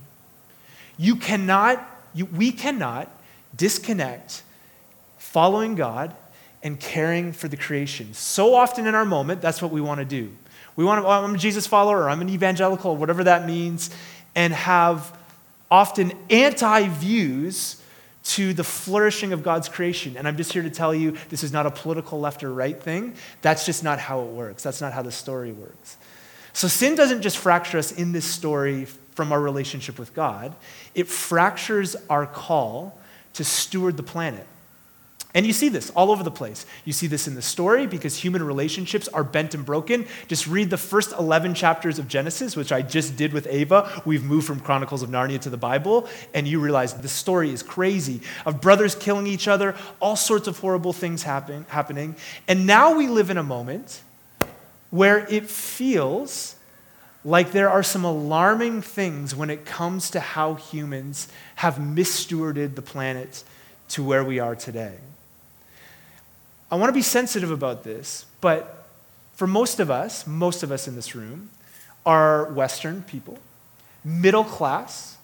You 0.97 1.17
cannot, 1.17 1.85
you, 2.13 2.25
we 2.25 2.53
cannot 2.53 3.11
disconnect 3.53 4.43
following 5.17 5.75
God 5.75 6.15
and 6.63 6.79
caring 6.79 7.33
for 7.33 7.49
the 7.49 7.57
creation. 7.57 8.13
So 8.13 8.55
often 8.55 8.87
in 8.87 8.95
our 8.95 9.05
moment, 9.05 9.41
that's 9.41 9.61
what 9.61 9.71
we 9.71 9.81
want 9.81 9.99
to 9.99 10.05
do. 10.05 10.31
We 10.75 10.83
want 10.83 11.01
to, 11.01 11.07
oh, 11.07 11.11
I'm 11.11 11.35
a 11.35 11.37
Jesus 11.37 11.67
follower, 11.67 12.09
I'm 12.09 12.21
an 12.21 12.29
evangelical, 12.29 12.95
whatever 12.97 13.23
that 13.23 13.45
means, 13.45 13.89
and 14.35 14.53
have 14.53 15.17
often 15.71 16.13
anti 16.29 16.87
views 16.89 17.81
to 18.23 18.53
the 18.53 18.63
flourishing 18.63 19.33
of 19.33 19.43
God's 19.43 19.69
creation. 19.69 20.17
And 20.17 20.27
I'm 20.27 20.35
just 20.35 20.51
here 20.51 20.63
to 20.63 20.69
tell 20.69 20.93
you 20.93 21.15
this 21.29 21.43
is 21.43 21.53
not 21.53 21.65
a 21.65 21.71
political 21.71 22.19
left 22.19 22.43
or 22.43 22.51
right 22.51 22.81
thing. 22.81 23.13
That's 23.41 23.65
just 23.65 23.83
not 23.83 23.99
how 23.99 24.21
it 24.21 24.31
works. 24.31 24.63
That's 24.63 24.81
not 24.81 24.93
how 24.93 25.03
the 25.03 25.11
story 25.11 25.51
works. 25.51 25.97
So 26.51 26.67
sin 26.67 26.95
doesn't 26.95 27.21
just 27.21 27.37
fracture 27.37 27.77
us 27.77 27.91
in 27.91 28.13
this 28.13 28.25
story 28.25 28.85
from 29.13 29.31
our 29.31 29.39
relationship 29.39 29.97
with 29.97 30.13
God, 30.13 30.55
it 30.93 31.07
fractures 31.07 31.95
our 32.09 32.25
call 32.25 32.99
to 33.33 33.43
steward 33.43 33.95
the 33.95 34.03
planet. 34.03 34.45
And 35.35 35.45
you 35.45 35.51
see 35.51 35.67
this 35.67 35.89
all 35.91 36.11
over 36.11 36.23
the 36.23 36.31
place. 36.31 36.65
You 36.85 36.93
see 36.93 37.07
this 37.07 37.27
in 37.27 37.35
the 37.35 37.41
story 37.41 37.87
because 37.87 38.15
human 38.15 38.41
relationships 38.41 39.09
are 39.09 39.23
bent 39.23 39.53
and 39.53 39.65
broken. 39.65 40.07
Just 40.29 40.47
read 40.47 40.69
the 40.69 40.77
first 40.77 41.11
11 41.11 41.55
chapters 41.55 41.99
of 41.99 42.07
Genesis, 42.07 42.55
which 42.55 42.71
I 42.71 42.81
just 42.81 43.17
did 43.17 43.33
with 43.33 43.45
Ava. 43.47 44.01
We've 44.05 44.23
moved 44.23 44.47
from 44.47 44.61
Chronicles 44.61 45.03
of 45.03 45.09
Narnia 45.09 45.41
to 45.41 45.49
the 45.49 45.57
Bible, 45.57 46.07
and 46.33 46.47
you 46.47 46.61
realize 46.61 46.93
the 46.93 47.09
story 47.09 47.51
is 47.51 47.63
crazy 47.63 48.21
of 48.45 48.61
brothers 48.61 48.95
killing 48.95 49.27
each 49.27 49.49
other, 49.49 49.75
all 49.99 50.15
sorts 50.15 50.47
of 50.47 50.57
horrible 50.59 50.93
things 50.93 51.23
happen, 51.23 51.65
happening. 51.67 52.15
And 52.47 52.65
now 52.65 52.95
we 52.95 53.07
live 53.07 53.29
in 53.29 53.37
a 53.37 53.43
moment 53.43 54.01
where 54.89 55.27
it 55.29 55.49
feels 55.49 56.55
like 57.25 57.51
there 57.51 57.69
are 57.69 57.83
some 57.83 58.05
alarming 58.05 58.83
things 58.83 59.35
when 59.35 59.49
it 59.49 59.65
comes 59.65 60.11
to 60.11 60.21
how 60.21 60.53
humans 60.53 61.27
have 61.55 61.75
misstewarded 61.75 62.75
the 62.75 62.81
planet 62.81 63.43
to 63.89 64.01
where 64.01 64.23
we 64.23 64.39
are 64.39 64.55
today. 64.55 64.95
I 66.71 66.75
want 66.75 66.89
to 66.89 66.93
be 66.93 67.01
sensitive 67.01 67.51
about 67.51 67.83
this, 67.83 68.25
but 68.41 68.87
for 69.35 69.45
most 69.47 69.79
of 69.79 69.91
us, 69.91 70.25
most 70.25 70.63
of 70.63 70.71
us 70.71 70.87
in 70.87 70.95
this 70.95 71.13
room, 71.13 71.49
are 72.05 72.51
Western 72.53 73.03
people, 73.03 73.37
middle 74.03 74.43
class. 74.43 75.17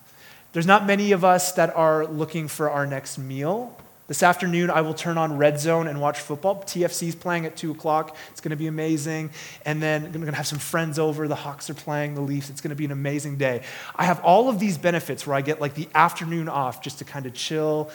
There's 0.53 0.65
not 0.65 0.85
many 0.85 1.13
of 1.13 1.23
us 1.23 1.53
that 1.53 1.75
are 1.75 2.05
looking 2.05 2.47
for 2.47 2.69
our 2.69 2.85
next 2.85 3.17
meal. 3.17 3.77
This 4.07 4.23
afternoon, 4.23 4.69
I 4.69 4.81
will 4.81 4.93
turn 4.93 5.17
on 5.17 5.37
Red 5.37 5.59
Zone 5.59 5.87
and 5.87 6.01
watch 6.01 6.19
football. 6.19 6.61
TFC 6.63 7.07
is 7.07 7.15
playing 7.15 7.45
at 7.45 7.55
2 7.55 7.71
o'clock. 7.71 8.17
It's 8.31 8.41
going 8.41 8.49
to 8.49 8.57
be 8.57 8.67
amazing. 8.67 9.29
And 9.65 9.81
then 9.81 10.03
I'm 10.03 10.11
going 10.11 10.25
to 10.25 10.35
have 10.35 10.47
some 10.47 10.59
friends 10.59 10.99
over. 10.99 11.29
The 11.29 11.35
Hawks 11.35 11.69
are 11.69 11.73
playing, 11.73 12.15
the 12.15 12.21
Leafs. 12.21 12.49
It's 12.49 12.59
going 12.59 12.71
to 12.71 12.75
be 12.75 12.83
an 12.83 12.91
amazing 12.91 13.37
day. 13.37 13.63
I 13.95 14.03
have 14.03 14.19
all 14.25 14.49
of 14.49 14.59
these 14.59 14.77
benefits 14.77 15.25
where 15.25 15.35
I 15.37 15.41
get 15.41 15.61
like 15.61 15.75
the 15.75 15.87
afternoon 15.95 16.49
off 16.49 16.81
just 16.81 16.99
to 16.99 17.05
kind 17.05 17.25
of 17.25 17.33
chill 17.33 17.89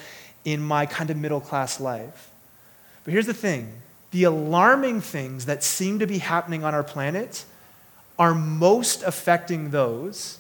in 0.47 0.63
my 0.63 0.87
kind 0.87 1.11
of 1.11 1.19
middle 1.19 1.41
class 1.41 1.81
life. 1.81 2.31
But 3.07 3.13
here's 3.13 3.27
the 3.27 3.35
thing 3.35 3.73
the 4.11 4.25
alarming 4.25 5.01
things 5.01 5.47
that 5.47 5.63
seem 5.65 6.01
to 6.01 6.07
be 6.07 6.19
happening 6.19 6.65
on 6.65 6.75
our 6.75 6.83
planet 6.83 7.45
are 8.19 8.35
most 8.35 9.03
affecting 9.05 9.71
those 9.71 10.39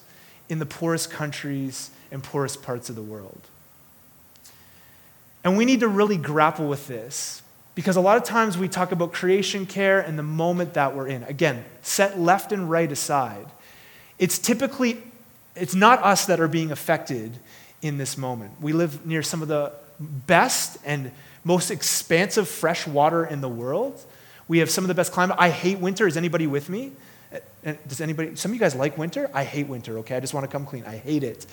in 0.48 0.58
the 0.58 0.66
poorest 0.66 1.10
countries 1.10 1.90
and 2.10 2.22
poorest 2.22 2.62
parts 2.62 2.90
of 2.90 2.96
the 2.96 3.02
world. 3.02 3.40
And 5.44 5.56
we 5.56 5.64
need 5.64 5.80
to 5.80 5.88
really 5.88 6.16
grapple 6.16 6.66
with 6.66 6.88
this 6.88 7.42
because 7.76 7.94
a 7.94 8.00
lot 8.00 8.16
of 8.16 8.24
times 8.24 8.58
we 8.58 8.66
talk 8.66 8.90
about 8.90 9.12
creation 9.12 9.64
care 9.64 10.00
and 10.00 10.18
the 10.18 10.24
moment 10.24 10.74
that 10.74 10.96
we're 10.96 11.06
in. 11.06 11.22
Again, 11.24 11.64
set 11.82 12.18
left 12.18 12.50
and 12.50 12.68
right 12.68 12.90
aside. 12.90 13.46
It's 14.18 14.38
typically 14.40 14.98
it's 15.54 15.74
not 15.74 16.02
us 16.02 16.26
that 16.26 16.40
are 16.40 16.48
being 16.48 16.72
affected 16.72 17.38
in 17.80 17.96
this 17.98 18.18
moment. 18.18 18.60
We 18.60 18.72
live 18.72 19.06
near 19.06 19.22
some 19.22 19.40
of 19.40 19.46
the 19.46 19.72
best 20.00 20.78
and 20.84 21.12
most 21.46 21.70
expansive 21.70 22.48
fresh 22.48 22.88
water 22.88 23.24
in 23.24 23.40
the 23.40 23.48
world. 23.48 24.04
We 24.48 24.58
have 24.58 24.68
some 24.68 24.82
of 24.82 24.88
the 24.88 24.94
best 24.94 25.12
climate. 25.12 25.36
I 25.38 25.48
hate 25.48 25.78
winter. 25.78 26.08
Is 26.08 26.16
anybody 26.16 26.48
with 26.48 26.68
me? 26.68 26.90
Eh, 27.30 27.38
eh, 27.64 27.74
does 27.86 28.00
anybody, 28.00 28.34
some 28.34 28.50
of 28.50 28.56
you 28.56 28.60
guys 28.60 28.74
like 28.74 28.98
winter? 28.98 29.30
I 29.32 29.44
hate 29.44 29.68
winter, 29.68 29.98
okay? 30.00 30.16
I 30.16 30.20
just 30.20 30.34
want 30.34 30.42
to 30.42 30.50
come 30.50 30.66
clean. 30.66 30.82
I 30.86 30.96
hate 30.96 31.22
it. 31.22 31.46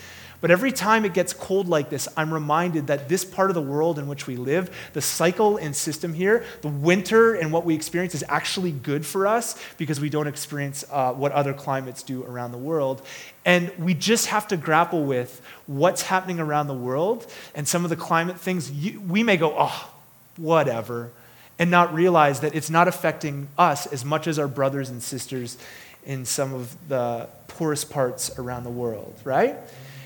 But 0.43 0.51
every 0.51 0.73
time 0.73 1.05
it 1.05 1.13
gets 1.13 1.31
cold 1.31 1.69
like 1.69 1.89
this, 1.89 2.09
I'm 2.17 2.33
reminded 2.33 2.87
that 2.87 3.07
this 3.07 3.23
part 3.23 3.49
of 3.49 3.53
the 3.53 3.61
world 3.61 3.97
in 3.97 4.09
which 4.09 4.27
we 4.27 4.35
live, 4.35 4.69
the 4.91 4.99
cycle 4.99 5.55
and 5.55 5.73
system 5.73 6.13
here, 6.13 6.43
the 6.59 6.67
winter 6.67 7.33
and 7.33 7.53
what 7.53 7.63
we 7.63 7.73
experience 7.73 8.13
is 8.13 8.25
actually 8.27 8.73
good 8.73 9.05
for 9.05 9.25
us 9.25 9.57
because 9.77 10.01
we 10.01 10.09
don't 10.09 10.27
experience 10.27 10.83
uh, 10.91 11.13
what 11.13 11.31
other 11.31 11.53
climates 11.53 12.03
do 12.03 12.25
around 12.25 12.51
the 12.51 12.57
world. 12.57 13.01
And 13.45 13.71
we 13.79 13.93
just 13.93 14.25
have 14.25 14.45
to 14.49 14.57
grapple 14.57 15.05
with 15.05 15.41
what's 15.65 16.01
happening 16.01 16.41
around 16.41 16.67
the 16.67 16.73
world 16.73 17.25
and 17.55 17.65
some 17.65 17.85
of 17.85 17.89
the 17.89 17.95
climate 17.95 18.37
things. 18.37 18.69
You, 18.69 18.99
we 18.99 19.23
may 19.23 19.37
go, 19.37 19.55
oh, 19.57 19.91
whatever 20.35 21.11
and 21.57 21.71
not 21.71 21.93
realize 21.93 22.41
that 22.41 22.53
it's 22.53 22.69
not 22.69 22.89
affecting 22.89 23.47
us 23.57 23.85
as 23.85 24.03
much 24.03 24.27
as 24.27 24.37
our 24.37 24.49
brothers 24.49 24.89
and 24.89 25.01
sisters 25.01 25.57
in 26.05 26.25
some 26.25 26.53
of 26.53 26.75
the 26.89 27.29
poorest 27.47 27.89
parts 27.89 28.37
around 28.37 28.65
the 28.65 28.69
world, 28.69 29.15
right? 29.23 29.55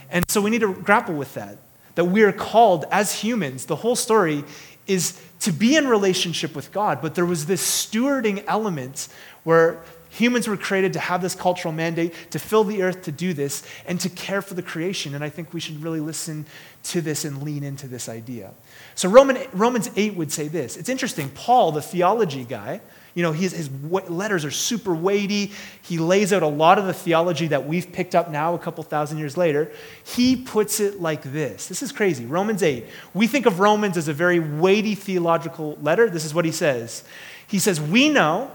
And 0.09 0.25
so 0.29 0.41
we 0.41 0.49
need 0.49 0.61
to 0.61 0.73
grapple 0.73 1.15
with 1.15 1.33
that. 1.33 1.57
That 1.95 2.05
we 2.05 2.23
are 2.23 2.31
called 2.31 2.85
as 2.91 3.13
humans, 3.13 3.65
the 3.65 3.75
whole 3.75 3.95
story 3.95 4.43
is 4.85 5.19
to 5.41 5.51
be 5.51 5.75
in 5.75 5.87
relationship 5.87 6.55
with 6.55 6.71
God, 6.71 7.01
but 7.01 7.15
there 7.15 7.25
was 7.25 7.45
this 7.45 7.61
stewarding 7.61 8.43
element 8.47 9.07
where 9.43 9.81
humans 10.09 10.47
were 10.47 10.57
created 10.57 10.93
to 10.93 10.99
have 10.99 11.21
this 11.21 11.35
cultural 11.35 11.73
mandate, 11.73 12.13
to 12.31 12.39
fill 12.39 12.63
the 12.63 12.81
earth, 12.81 13.03
to 13.03 13.11
do 13.11 13.33
this, 13.33 13.63
and 13.85 13.99
to 13.99 14.09
care 14.09 14.41
for 14.41 14.53
the 14.53 14.61
creation. 14.61 15.13
And 15.13 15.23
I 15.23 15.29
think 15.29 15.53
we 15.53 15.59
should 15.59 15.83
really 15.83 15.99
listen 15.99 16.45
to 16.83 17.01
this 17.01 17.25
and 17.25 17.43
lean 17.43 17.63
into 17.63 17.87
this 17.87 18.07
idea. 18.07 18.51
So 18.95 19.09
Roman, 19.09 19.37
Romans 19.51 19.89
8 19.95 20.15
would 20.15 20.31
say 20.31 20.47
this. 20.47 20.77
It's 20.77 20.89
interesting. 20.89 21.29
Paul, 21.29 21.71
the 21.71 21.81
theology 21.81 22.45
guy, 22.45 22.81
you 23.17 23.23
know, 23.23 23.31
his, 23.31 23.51
his 23.51 23.71
letters 23.81 24.45
are 24.45 24.51
super 24.51 24.93
weighty. 24.93 25.51
He 25.81 25.97
lays 25.97 26.31
out 26.31 26.43
a 26.43 26.47
lot 26.47 26.77
of 26.77 26.85
the 26.85 26.93
theology 26.93 27.47
that 27.47 27.65
we've 27.65 27.91
picked 27.91 28.13
up 28.13 28.29
now 28.29 28.53
a 28.53 28.59
couple 28.59 28.83
thousand 28.83 29.17
years 29.17 29.35
later. 29.35 29.71
He 30.03 30.35
puts 30.35 30.79
it 30.79 31.01
like 31.01 31.23
this. 31.23 31.65
This 31.65 31.81
is 31.81 31.91
crazy. 31.91 32.25
Romans 32.27 32.61
8. 32.61 32.85
We 33.15 33.25
think 33.25 33.47
of 33.47 33.59
Romans 33.59 33.97
as 33.97 34.07
a 34.07 34.13
very 34.13 34.39
weighty 34.39 34.93
theological 34.93 35.79
letter. 35.81 36.11
This 36.11 36.25
is 36.25 36.35
what 36.35 36.45
he 36.45 36.51
says. 36.51 37.03
He 37.47 37.57
says, 37.57 37.81
We 37.81 38.07
know 38.07 38.51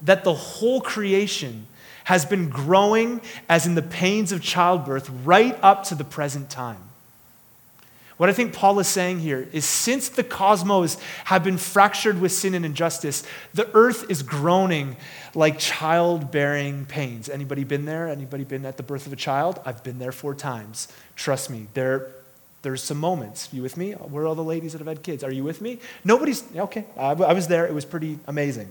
that 0.00 0.24
the 0.24 0.32
whole 0.32 0.80
creation 0.80 1.66
has 2.04 2.24
been 2.24 2.48
growing 2.48 3.20
as 3.46 3.66
in 3.66 3.74
the 3.74 3.82
pains 3.82 4.32
of 4.32 4.40
childbirth 4.40 5.10
right 5.22 5.58
up 5.62 5.84
to 5.84 5.94
the 5.94 6.04
present 6.04 6.48
time. 6.48 6.91
What 8.22 8.30
I 8.30 8.34
think 8.34 8.52
Paul 8.52 8.78
is 8.78 8.86
saying 8.86 9.18
here 9.18 9.48
is 9.50 9.64
since 9.64 10.08
the 10.08 10.22
cosmos 10.22 10.96
have 11.24 11.42
been 11.42 11.58
fractured 11.58 12.20
with 12.20 12.30
sin 12.30 12.54
and 12.54 12.64
injustice, 12.64 13.24
the 13.52 13.68
earth 13.74 14.08
is 14.08 14.22
groaning 14.22 14.96
like 15.34 15.58
childbearing 15.58 16.86
pains. 16.86 17.28
Anybody 17.28 17.64
been 17.64 17.84
there? 17.84 18.06
Anybody 18.06 18.44
been 18.44 18.64
at 18.64 18.76
the 18.76 18.84
birth 18.84 19.08
of 19.08 19.12
a 19.12 19.16
child? 19.16 19.60
I've 19.64 19.82
been 19.82 19.98
there 19.98 20.12
four 20.12 20.36
times. 20.36 20.86
Trust 21.16 21.50
me, 21.50 21.66
there, 21.74 22.12
there's 22.62 22.80
some 22.80 22.98
moments. 22.98 23.48
You 23.52 23.60
with 23.60 23.76
me? 23.76 23.90
Where 23.90 24.22
are 24.22 24.28
all 24.28 24.36
the 24.36 24.44
ladies 24.44 24.70
that 24.70 24.78
have 24.78 24.86
had 24.86 25.02
kids? 25.02 25.24
Are 25.24 25.32
you 25.32 25.42
with 25.42 25.60
me? 25.60 25.80
Nobody's, 26.04 26.44
okay, 26.54 26.84
I, 26.96 27.14
I 27.14 27.32
was 27.32 27.48
there. 27.48 27.66
It 27.66 27.74
was 27.74 27.84
pretty 27.84 28.20
amazing 28.28 28.68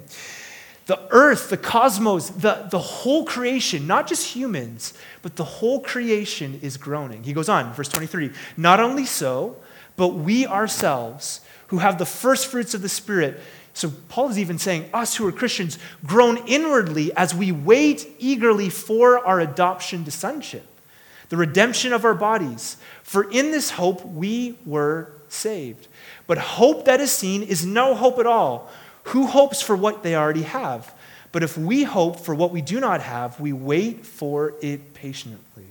the 0.87 0.99
earth, 1.11 1.49
the 1.49 1.57
cosmos, 1.57 2.29
the, 2.29 2.67
the 2.69 2.79
whole 2.79 3.23
creation, 3.23 3.87
not 3.87 4.07
just 4.07 4.35
humans, 4.35 4.93
but 5.21 5.35
the 5.35 5.43
whole 5.43 5.79
creation 5.79 6.59
is 6.61 6.77
groaning. 6.77 7.23
He 7.23 7.33
goes 7.33 7.49
on, 7.49 7.73
verse 7.73 7.89
23 7.89 8.31
Not 8.57 8.79
only 8.79 9.05
so, 9.05 9.57
but 9.95 10.09
we 10.09 10.47
ourselves, 10.47 11.41
who 11.67 11.77
have 11.77 11.97
the 11.97 12.05
first 12.05 12.47
fruits 12.47 12.73
of 12.73 12.81
the 12.81 12.89
Spirit, 12.89 13.39
so 13.73 13.91
Paul 14.09 14.29
is 14.29 14.39
even 14.39 14.57
saying, 14.57 14.89
us 14.93 15.15
who 15.15 15.27
are 15.27 15.31
Christians, 15.31 15.79
groan 16.05 16.37
inwardly 16.47 17.13
as 17.13 17.33
we 17.33 17.51
wait 17.51 18.07
eagerly 18.19 18.69
for 18.69 19.25
our 19.25 19.39
adoption 19.39 20.03
to 20.05 20.11
sonship, 20.11 20.67
the 21.29 21.37
redemption 21.37 21.93
of 21.93 22.03
our 22.03 22.13
bodies. 22.13 22.77
For 23.03 23.29
in 23.31 23.51
this 23.51 23.71
hope 23.71 24.05
we 24.05 24.57
were 24.65 25.13
saved. 25.29 25.87
But 26.27 26.37
hope 26.37 26.85
that 26.85 26.99
is 26.99 27.11
seen 27.11 27.43
is 27.43 27.65
no 27.65 27.95
hope 27.95 28.19
at 28.19 28.25
all. 28.25 28.69
Who 29.05 29.27
hopes 29.27 29.61
for 29.61 29.75
what 29.75 30.03
they 30.03 30.15
already 30.15 30.43
have? 30.43 30.93
But 31.31 31.43
if 31.43 31.57
we 31.57 31.83
hope 31.83 32.19
for 32.19 32.35
what 32.35 32.51
we 32.51 32.61
do 32.61 32.79
not 32.79 33.01
have, 33.01 33.39
we 33.39 33.53
wait 33.53 34.05
for 34.05 34.53
it 34.61 34.93
patiently. 34.93 35.65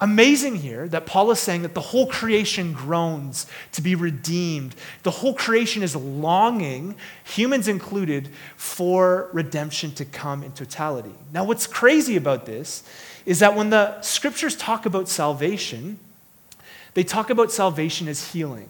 Amazing 0.00 0.56
here 0.56 0.88
that 0.88 1.06
Paul 1.06 1.30
is 1.30 1.38
saying 1.38 1.62
that 1.62 1.74
the 1.74 1.80
whole 1.80 2.06
creation 2.06 2.72
groans 2.72 3.46
to 3.72 3.80
be 3.80 3.94
redeemed. 3.94 4.74
The 5.02 5.10
whole 5.10 5.34
creation 5.34 5.82
is 5.82 5.94
longing, 5.94 6.96
humans 7.24 7.68
included, 7.68 8.28
for 8.56 9.30
redemption 9.32 9.92
to 9.92 10.04
come 10.04 10.42
in 10.42 10.52
totality. 10.52 11.14
Now, 11.32 11.44
what's 11.44 11.66
crazy 11.66 12.16
about 12.16 12.44
this 12.44 12.82
is 13.24 13.38
that 13.38 13.54
when 13.54 13.70
the 13.70 14.00
scriptures 14.02 14.56
talk 14.56 14.84
about 14.84 15.08
salvation, 15.08 15.98
they 16.94 17.04
talk 17.04 17.30
about 17.30 17.52
salvation 17.52 18.08
as 18.08 18.32
healing. 18.32 18.68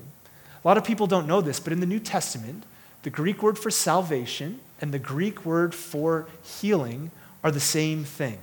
A 0.65 0.69
lot 0.69 0.77
of 0.79 0.85
people 0.85 1.07
don't 1.07 1.27
know 1.27 1.41
this, 1.41 1.59
but 1.59 1.73
in 1.73 1.81
the 1.81 1.87
New 1.87 2.01
Testament, 2.01 2.65
the 3.05 3.11
Greek 3.11 3.43
word 3.43 3.59
for 3.59 3.71
salvation 3.71 4.61
and 4.81 4.93
the 4.93 4.99
Greek 4.99 5.45
word 5.47 5.75
for 5.75 6.27
healing 6.43 7.11
are 7.45 7.51
the 7.51 7.61
same 7.61 8.03
thing. 8.03 8.39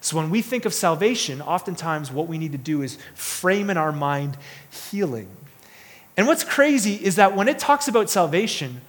So 0.00 0.16
when 0.16 0.30
we 0.30 0.42
think 0.42 0.64
of 0.64 0.72
salvation, 0.72 1.42
oftentimes 1.42 2.10
what 2.10 2.26
we 2.26 2.38
need 2.38 2.52
to 2.52 2.58
do 2.58 2.82
is 2.82 2.98
frame 3.14 3.68
in 3.68 3.76
our 3.76 3.92
mind 3.92 4.36
healing. 4.90 5.28
And 6.16 6.26
what's 6.26 6.42
crazy 6.42 6.94
is 6.94 7.16
that 7.16 7.36
when 7.36 7.48
it 7.48 7.58
talks 7.58 7.86
about 7.86 8.08
salvation, 8.08 8.80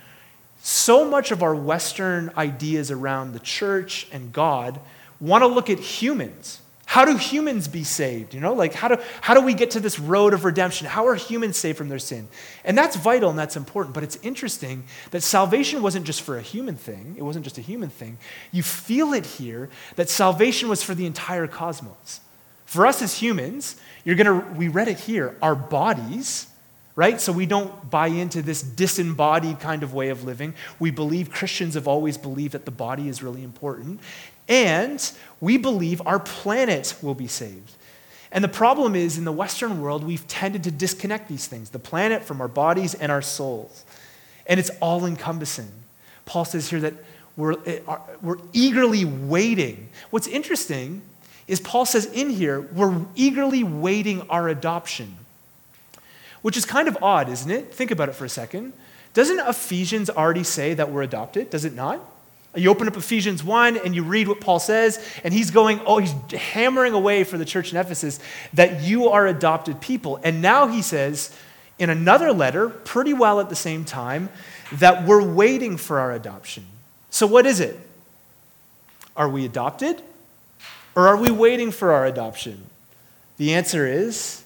so 0.61 1.03
much 1.03 1.31
of 1.31 1.43
our 1.43 1.55
Western 1.55 2.31
ideas 2.37 2.89
around 2.89 3.33
the 3.33 3.39
church 3.39 4.07
and 4.11 4.31
God 4.31 4.79
want 5.19 5.41
to 5.41 5.47
look 5.47 5.69
at 5.69 5.79
humans 5.79 6.61
how 6.89 7.05
do 7.05 7.15
humans 7.17 7.67
be 7.67 7.83
saved? 7.83 8.33
You 8.33 8.39
know, 8.39 8.53
like 8.53 8.73
how 8.73 8.87
do, 8.87 8.97
how 9.21 9.35
do 9.35 9.41
we 9.41 9.53
get 9.53 9.69
to 9.71 9.79
this 9.79 9.99
road 9.99 10.33
of 10.33 10.43
redemption? 10.43 10.87
How 10.87 11.05
are 11.05 11.13
humans 11.13 11.55
saved 11.55 11.77
from 11.77 11.87
their 11.87 11.99
sin? 11.99 12.27
And 12.65 12.75
that's 12.75 12.95
vital 12.95 13.29
and 13.29 13.37
that's 13.37 13.55
important, 13.55 13.93
but 13.93 14.01
it's 14.01 14.17
interesting 14.23 14.85
that 15.11 15.21
salvation 15.21 15.83
wasn't 15.83 16.07
just 16.07 16.23
for 16.23 16.35
a 16.35 16.41
human 16.41 16.75
thing. 16.75 17.13
It 17.15 17.21
wasn't 17.21 17.43
just 17.43 17.59
a 17.59 17.61
human 17.61 17.89
thing. 17.89 18.17
You 18.51 18.63
feel 18.63 19.13
it 19.13 19.23
here 19.23 19.69
that 19.97 20.09
salvation 20.09 20.67
was 20.67 20.81
for 20.81 20.95
the 20.95 21.05
entire 21.05 21.45
cosmos. 21.45 22.21
For 22.65 22.87
us 22.87 23.03
as 23.03 23.13
humans, 23.13 23.79
you're 24.03 24.15
gonna, 24.15 24.39
we 24.57 24.67
read 24.67 24.87
it 24.87 24.97
here, 24.97 25.37
our 25.43 25.53
bodies, 25.53 26.47
right? 26.95 27.21
So 27.21 27.31
we 27.31 27.45
don't 27.45 27.91
buy 27.91 28.07
into 28.07 28.41
this 28.41 28.63
disembodied 28.63 29.59
kind 29.59 29.83
of 29.83 29.93
way 29.93 30.09
of 30.09 30.23
living. 30.23 30.55
We 30.79 30.89
believe, 30.89 31.29
Christians 31.29 31.75
have 31.75 31.87
always 31.87 32.17
believed 32.17 32.53
that 32.53 32.65
the 32.65 32.71
body 32.71 33.07
is 33.07 33.21
really 33.21 33.43
important. 33.43 33.99
And 34.49 35.11
we 35.39 35.57
believe 35.57 36.01
our 36.05 36.19
planet 36.19 36.95
will 37.01 37.13
be 37.13 37.27
saved. 37.27 37.73
And 38.31 38.43
the 38.43 38.49
problem 38.49 38.95
is, 38.95 39.17
in 39.17 39.25
the 39.25 39.31
Western 39.31 39.81
world, 39.81 40.03
we've 40.03 40.27
tended 40.27 40.63
to 40.65 40.71
disconnect 40.71 41.29
these 41.29 41.47
things 41.47 41.69
the 41.69 41.79
planet 41.79 42.23
from 42.23 42.41
our 42.41 42.47
bodies 42.47 42.93
and 42.93 43.11
our 43.11 43.21
souls. 43.21 43.85
And 44.45 44.59
it's 44.59 44.71
all 44.81 45.05
encompassing. 45.05 45.71
Paul 46.25 46.45
says 46.45 46.69
here 46.69 46.79
that 46.81 46.93
we're, 47.37 47.55
eh, 47.65 47.79
we're 48.21 48.37
eagerly 48.53 49.05
waiting. 49.05 49.89
What's 50.09 50.27
interesting 50.27 51.01
is 51.47 51.59
Paul 51.59 51.85
says 51.85 52.05
in 52.05 52.29
here, 52.29 52.61
we're 52.61 53.05
eagerly 53.15 53.63
waiting 53.63 54.21
our 54.29 54.49
adoption, 54.49 55.15
which 56.41 56.57
is 56.57 56.65
kind 56.65 56.87
of 56.87 56.97
odd, 57.01 57.29
isn't 57.29 57.49
it? 57.49 57.73
Think 57.73 57.89
about 57.89 58.09
it 58.09 58.15
for 58.15 58.25
a 58.25 58.29
second. 58.29 58.73
Doesn't 59.13 59.39
Ephesians 59.39 60.09
already 60.09 60.43
say 60.43 60.75
that 60.75 60.91
we're 60.91 61.01
adopted? 61.01 61.49
Does 61.49 61.65
it 61.65 61.73
not? 61.73 61.99
You 62.59 62.69
open 62.69 62.87
up 62.87 62.97
Ephesians 62.97 63.43
1 63.43 63.77
and 63.77 63.95
you 63.95 64.03
read 64.03 64.27
what 64.27 64.41
Paul 64.41 64.59
says, 64.59 65.03
and 65.23 65.33
he's 65.33 65.51
going, 65.51 65.79
oh, 65.85 65.97
he's 65.99 66.13
hammering 66.31 66.93
away 66.93 67.23
for 67.23 67.37
the 67.37 67.45
church 67.45 67.71
in 67.71 67.77
Ephesus 67.77 68.19
that 68.53 68.81
you 68.81 69.09
are 69.09 69.27
adopted 69.27 69.81
people. 69.81 70.19
And 70.23 70.41
now 70.41 70.67
he 70.67 70.81
says 70.81 71.35
in 71.79 71.89
another 71.89 72.33
letter, 72.33 72.69
pretty 72.69 73.13
well 73.13 73.39
at 73.39 73.49
the 73.49 73.55
same 73.55 73.85
time, 73.85 74.29
that 74.73 75.05
we're 75.05 75.23
waiting 75.23 75.77
for 75.77 75.99
our 75.99 76.11
adoption. 76.11 76.65
So, 77.09 77.25
what 77.25 77.45
is 77.45 77.59
it? 77.59 77.79
Are 79.15 79.29
we 79.29 79.45
adopted? 79.45 80.01
Or 80.95 81.07
are 81.07 81.17
we 81.17 81.31
waiting 81.31 81.71
for 81.71 81.93
our 81.93 82.05
adoption? 82.05 82.65
The 83.37 83.53
answer 83.53 83.87
is 83.87 84.43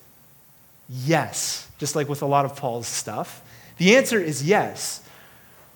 yes, 0.88 1.68
just 1.80 1.96
like 1.96 2.08
with 2.08 2.22
a 2.22 2.28
lot 2.28 2.46
of 2.46 2.56
Paul's 2.56 2.88
stuff. 2.88 3.42
The 3.78 3.96
answer 3.96 4.20
is 4.20 4.44
yes. 4.44 5.02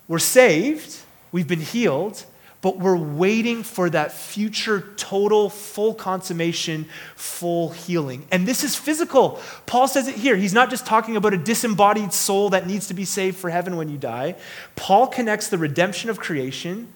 We're 0.07 0.19
saved 0.19 0.97
We've 1.31 1.47
been 1.47 1.61
healed, 1.61 2.23
but 2.61 2.79
we're 2.79 2.97
waiting 2.97 3.63
for 3.63 3.89
that 3.89 4.11
future 4.11 4.81
total, 4.97 5.49
full 5.49 5.93
consummation, 5.93 6.85
full 7.15 7.69
healing. 7.69 8.25
And 8.31 8.47
this 8.47 8.63
is 8.63 8.75
physical. 8.75 9.39
Paul 9.65 9.87
says 9.87 10.07
it 10.07 10.15
here. 10.15 10.35
He's 10.35 10.53
not 10.53 10.69
just 10.69 10.85
talking 10.85 11.15
about 11.15 11.33
a 11.33 11.37
disembodied 11.37 12.13
soul 12.13 12.49
that 12.49 12.65
needs 12.65 12.87
to 12.87 12.93
be 12.93 13.05
saved 13.05 13.37
for 13.37 13.49
heaven 13.49 13.77
when 13.77 13.89
you 13.89 13.97
die. 13.97 14.35
Paul 14.75 15.07
connects 15.07 15.49
the 15.49 15.57
redemption 15.57 16.09
of 16.09 16.19
creation 16.19 16.91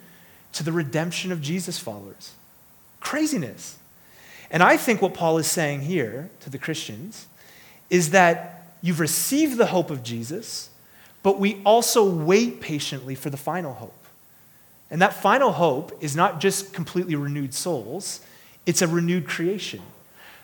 to 0.53 0.63
the 0.63 0.71
redemption 0.71 1.31
of 1.31 1.41
Jesus 1.41 1.77
followers. 1.77 2.33
Craziness. 2.99 3.77
And 4.49 4.61
I 4.61 4.77
think 4.77 5.01
what 5.01 5.13
Paul 5.13 5.37
is 5.37 5.47
saying 5.47 5.81
here 5.81 6.29
to 6.41 6.49
the 6.49 6.57
Christians 6.57 7.27
is 7.89 8.09
that 8.09 8.73
you've 8.81 8.99
received 8.99 9.57
the 9.57 9.67
hope 9.67 9.89
of 9.91 10.03
Jesus, 10.03 10.69
but 11.23 11.39
we 11.39 11.61
also 11.63 12.03
wait 12.03 12.61
patiently 12.61 13.15
for 13.15 13.29
the 13.29 13.37
final 13.37 13.73
hope. 13.73 14.00
And 14.91 15.01
that 15.01 15.13
final 15.13 15.53
hope 15.53 15.97
is 16.01 16.15
not 16.15 16.41
just 16.41 16.73
completely 16.73 17.15
renewed 17.15 17.53
souls, 17.53 18.19
it's 18.65 18.81
a 18.81 18.87
renewed 18.87 19.25
creation. 19.25 19.81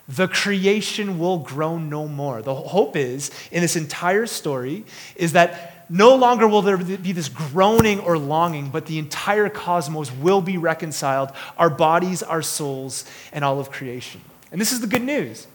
The 0.07 0.29
creation 0.29 1.19
will 1.19 1.39
groan 1.39 1.89
no 1.89 2.07
more. 2.07 2.41
The 2.41 2.55
hope 2.55 2.95
is, 2.95 3.29
in 3.51 3.61
this 3.61 3.75
entire 3.75 4.25
story, 4.25 4.85
is 5.17 5.33
that 5.33 5.85
no 5.89 6.15
longer 6.15 6.47
will 6.47 6.61
there 6.61 6.77
be 6.77 7.11
this 7.11 7.27
groaning 7.27 7.99
or 7.99 8.17
longing, 8.17 8.69
but 8.69 8.85
the 8.85 8.99
entire 8.99 9.49
cosmos 9.49 10.11
will 10.11 10.41
be 10.41 10.57
reconciled 10.57 11.31
our 11.57 11.69
bodies, 11.69 12.23
our 12.23 12.41
souls, 12.41 13.05
and 13.33 13.43
all 13.43 13.59
of 13.59 13.69
creation. 13.69 14.21
And 14.51 14.59
this 14.61 14.71
is 14.71 14.79
the 14.79 14.87
good 14.87 15.01
news. 15.01 15.47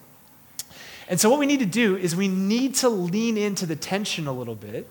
And 1.08 1.18
so, 1.18 1.28
what 1.30 1.38
we 1.38 1.46
need 1.46 1.60
to 1.60 1.66
do 1.66 1.96
is 1.96 2.14
we 2.14 2.28
need 2.28 2.74
to 2.76 2.88
lean 2.88 3.36
into 3.36 3.66
the 3.66 3.76
tension 3.76 4.26
a 4.26 4.32
little 4.32 4.54
bit 4.54 4.88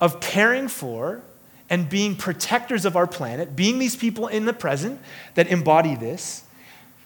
of 0.00 0.20
caring 0.20 0.68
for 0.68 1.22
and 1.70 1.88
being 1.88 2.16
protectors 2.16 2.84
of 2.84 2.96
our 2.96 3.06
planet, 3.06 3.54
being 3.54 3.78
these 3.78 3.94
people 3.94 4.26
in 4.26 4.44
the 4.44 4.52
present 4.52 5.00
that 5.34 5.46
embody 5.46 5.94
this, 5.94 6.42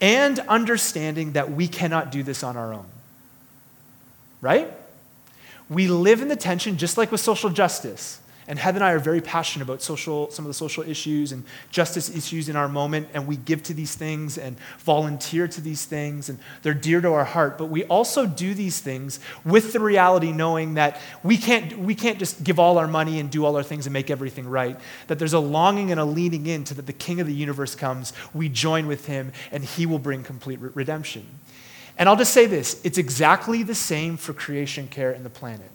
and 0.01 0.41
understanding 0.41 1.33
that 1.33 1.53
we 1.53 1.69
cannot 1.69 2.11
do 2.11 2.23
this 2.23 2.43
on 2.43 2.57
our 2.57 2.73
own. 2.73 2.87
Right? 4.41 4.73
We 5.69 5.87
live 5.87 6.23
in 6.23 6.29
the 6.29 6.37
tension, 6.37 6.79
just 6.79 6.99
like 6.99 7.13
with 7.13 7.21
social 7.21 7.51
justice. 7.51 8.21
And 8.47 8.59
Heather 8.59 8.77
and 8.77 8.85
I 8.85 8.93
are 8.93 8.99
very 8.99 9.21
passionate 9.21 9.65
about 9.65 9.81
social, 9.81 10.31
some 10.31 10.45
of 10.45 10.49
the 10.49 10.55
social 10.55 10.83
issues 10.83 11.33
and 11.33 11.45
justice 11.71 12.15
issues 12.15 12.49
in 12.49 12.57
our 12.57 12.69
moment, 12.69 13.09
and 13.15 13.27
we 13.27 13.37
give 13.37 13.63
to 13.65 13.75
these 13.75 13.95
things 13.95 14.37
and 14.37 14.59
volunteer 14.79 15.49
to 15.49 15.61
these 15.61 15.85
things, 15.87 16.29
and 16.29 16.39
they're 16.63 16.75
dear 16.75 17.01
to 17.01 17.13
our 17.13 17.25
heart. 17.25 17.57
But 17.57 17.67
we 17.67 17.85
also 17.85 18.27
do 18.27 18.53
these 18.53 18.81
things 18.81 19.19
with 19.45 19.73
the 19.73 19.81
reality 19.81 20.31
knowing 20.33 20.75
that 20.75 21.01
we 21.23 21.39
can't, 21.39 21.79
we 21.79 21.95
can't 21.95 22.19
just 22.19 22.45
give 22.45 22.59
all 22.59 22.77
our 22.77 22.89
money 22.89 23.19
and 23.19 23.31
do 23.31 23.45
all 23.45 23.57
our 23.57 23.63
things 23.63 23.87
and 23.87 23.93
make 23.93 24.11
everything 24.11 24.47
right. 24.47 24.79
That 25.07 25.19
there's 25.19 25.33
a 25.33 25.39
longing 25.39 25.91
and 25.91 25.99
a 25.99 26.05
leaning 26.05 26.47
into 26.47 26.75
that 26.75 26.87
the 26.87 26.93
King 26.93 27.21
of 27.21 27.27
the 27.27 27.35
universe 27.35 27.75
comes, 27.75 28.13
we 28.35 28.49
join 28.49 28.87
with 28.87 29.07
him, 29.07 29.33
and 29.53 29.65
he 29.65 29.87
will 29.87 29.99
bring 29.99 30.23
complete 30.23 30.61
re- 30.61 30.71
redemption. 30.75 31.27
And 31.97 32.09
I'll 32.09 32.17
just 32.17 32.35
say 32.35 32.47
this 32.47 32.81
it's 32.85 32.99
exactly 32.99 33.63
the 33.63 33.75
same 33.75 34.17
for 34.17 34.33
creation 34.33 34.89
care 34.89 35.13
and 35.13 35.25
the 35.25 35.31
planet, 35.31 35.71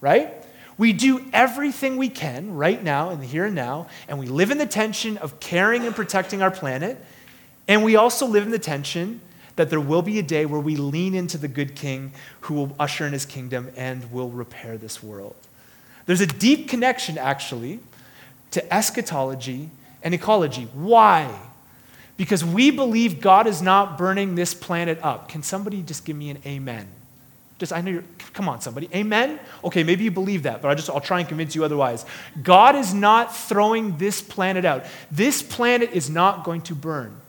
right? 0.00 0.43
We 0.76 0.92
do 0.92 1.24
everything 1.32 1.96
we 1.96 2.08
can 2.08 2.54
right 2.54 2.82
now 2.82 3.10
in 3.10 3.20
the 3.20 3.26
here 3.26 3.44
and 3.44 3.54
now, 3.54 3.88
and 4.08 4.18
we 4.18 4.26
live 4.26 4.50
in 4.50 4.58
the 4.58 4.66
tension 4.66 5.16
of 5.18 5.38
caring 5.40 5.86
and 5.86 5.94
protecting 5.94 6.42
our 6.42 6.50
planet. 6.50 6.98
And 7.68 7.84
we 7.84 7.96
also 7.96 8.26
live 8.26 8.44
in 8.44 8.50
the 8.50 8.58
tension 8.58 9.20
that 9.56 9.70
there 9.70 9.80
will 9.80 10.02
be 10.02 10.18
a 10.18 10.22
day 10.22 10.46
where 10.46 10.60
we 10.60 10.76
lean 10.76 11.14
into 11.14 11.38
the 11.38 11.48
good 11.48 11.76
king 11.76 12.12
who 12.40 12.54
will 12.54 12.74
usher 12.78 13.06
in 13.06 13.12
his 13.12 13.24
kingdom 13.24 13.70
and 13.76 14.10
will 14.12 14.30
repair 14.30 14.76
this 14.76 15.02
world. 15.02 15.36
There's 16.06 16.20
a 16.20 16.26
deep 16.26 16.68
connection, 16.68 17.16
actually, 17.18 17.80
to 18.50 18.74
eschatology 18.74 19.70
and 20.02 20.12
ecology. 20.12 20.68
Why? 20.74 21.32
Because 22.16 22.44
we 22.44 22.70
believe 22.70 23.20
God 23.20 23.46
is 23.46 23.62
not 23.62 23.96
burning 23.96 24.34
this 24.34 24.54
planet 24.54 24.98
up. 25.02 25.28
Can 25.28 25.42
somebody 25.42 25.82
just 25.82 26.04
give 26.04 26.16
me 26.16 26.30
an 26.30 26.38
amen? 26.44 26.88
Just, 27.58 27.72
I 27.72 27.80
know 27.80 27.92
you're, 27.92 28.04
come 28.32 28.48
on, 28.48 28.60
somebody. 28.60 28.88
Amen? 28.94 29.38
Okay, 29.62 29.84
maybe 29.84 30.04
you 30.04 30.10
believe 30.10 30.42
that, 30.42 30.60
but 30.60 30.70
I 30.70 30.74
just, 30.74 30.90
I'll 30.90 31.00
try 31.00 31.20
and 31.20 31.28
convince 31.28 31.54
you 31.54 31.64
otherwise. 31.64 32.04
God 32.42 32.74
is 32.74 32.92
not 32.92 33.34
throwing 33.34 33.96
this 33.96 34.20
planet 34.20 34.64
out. 34.64 34.84
This 35.10 35.42
planet 35.42 35.92
is 35.92 36.10
not 36.10 36.44
going 36.44 36.62
to 36.62 36.74
burn. 36.74 37.20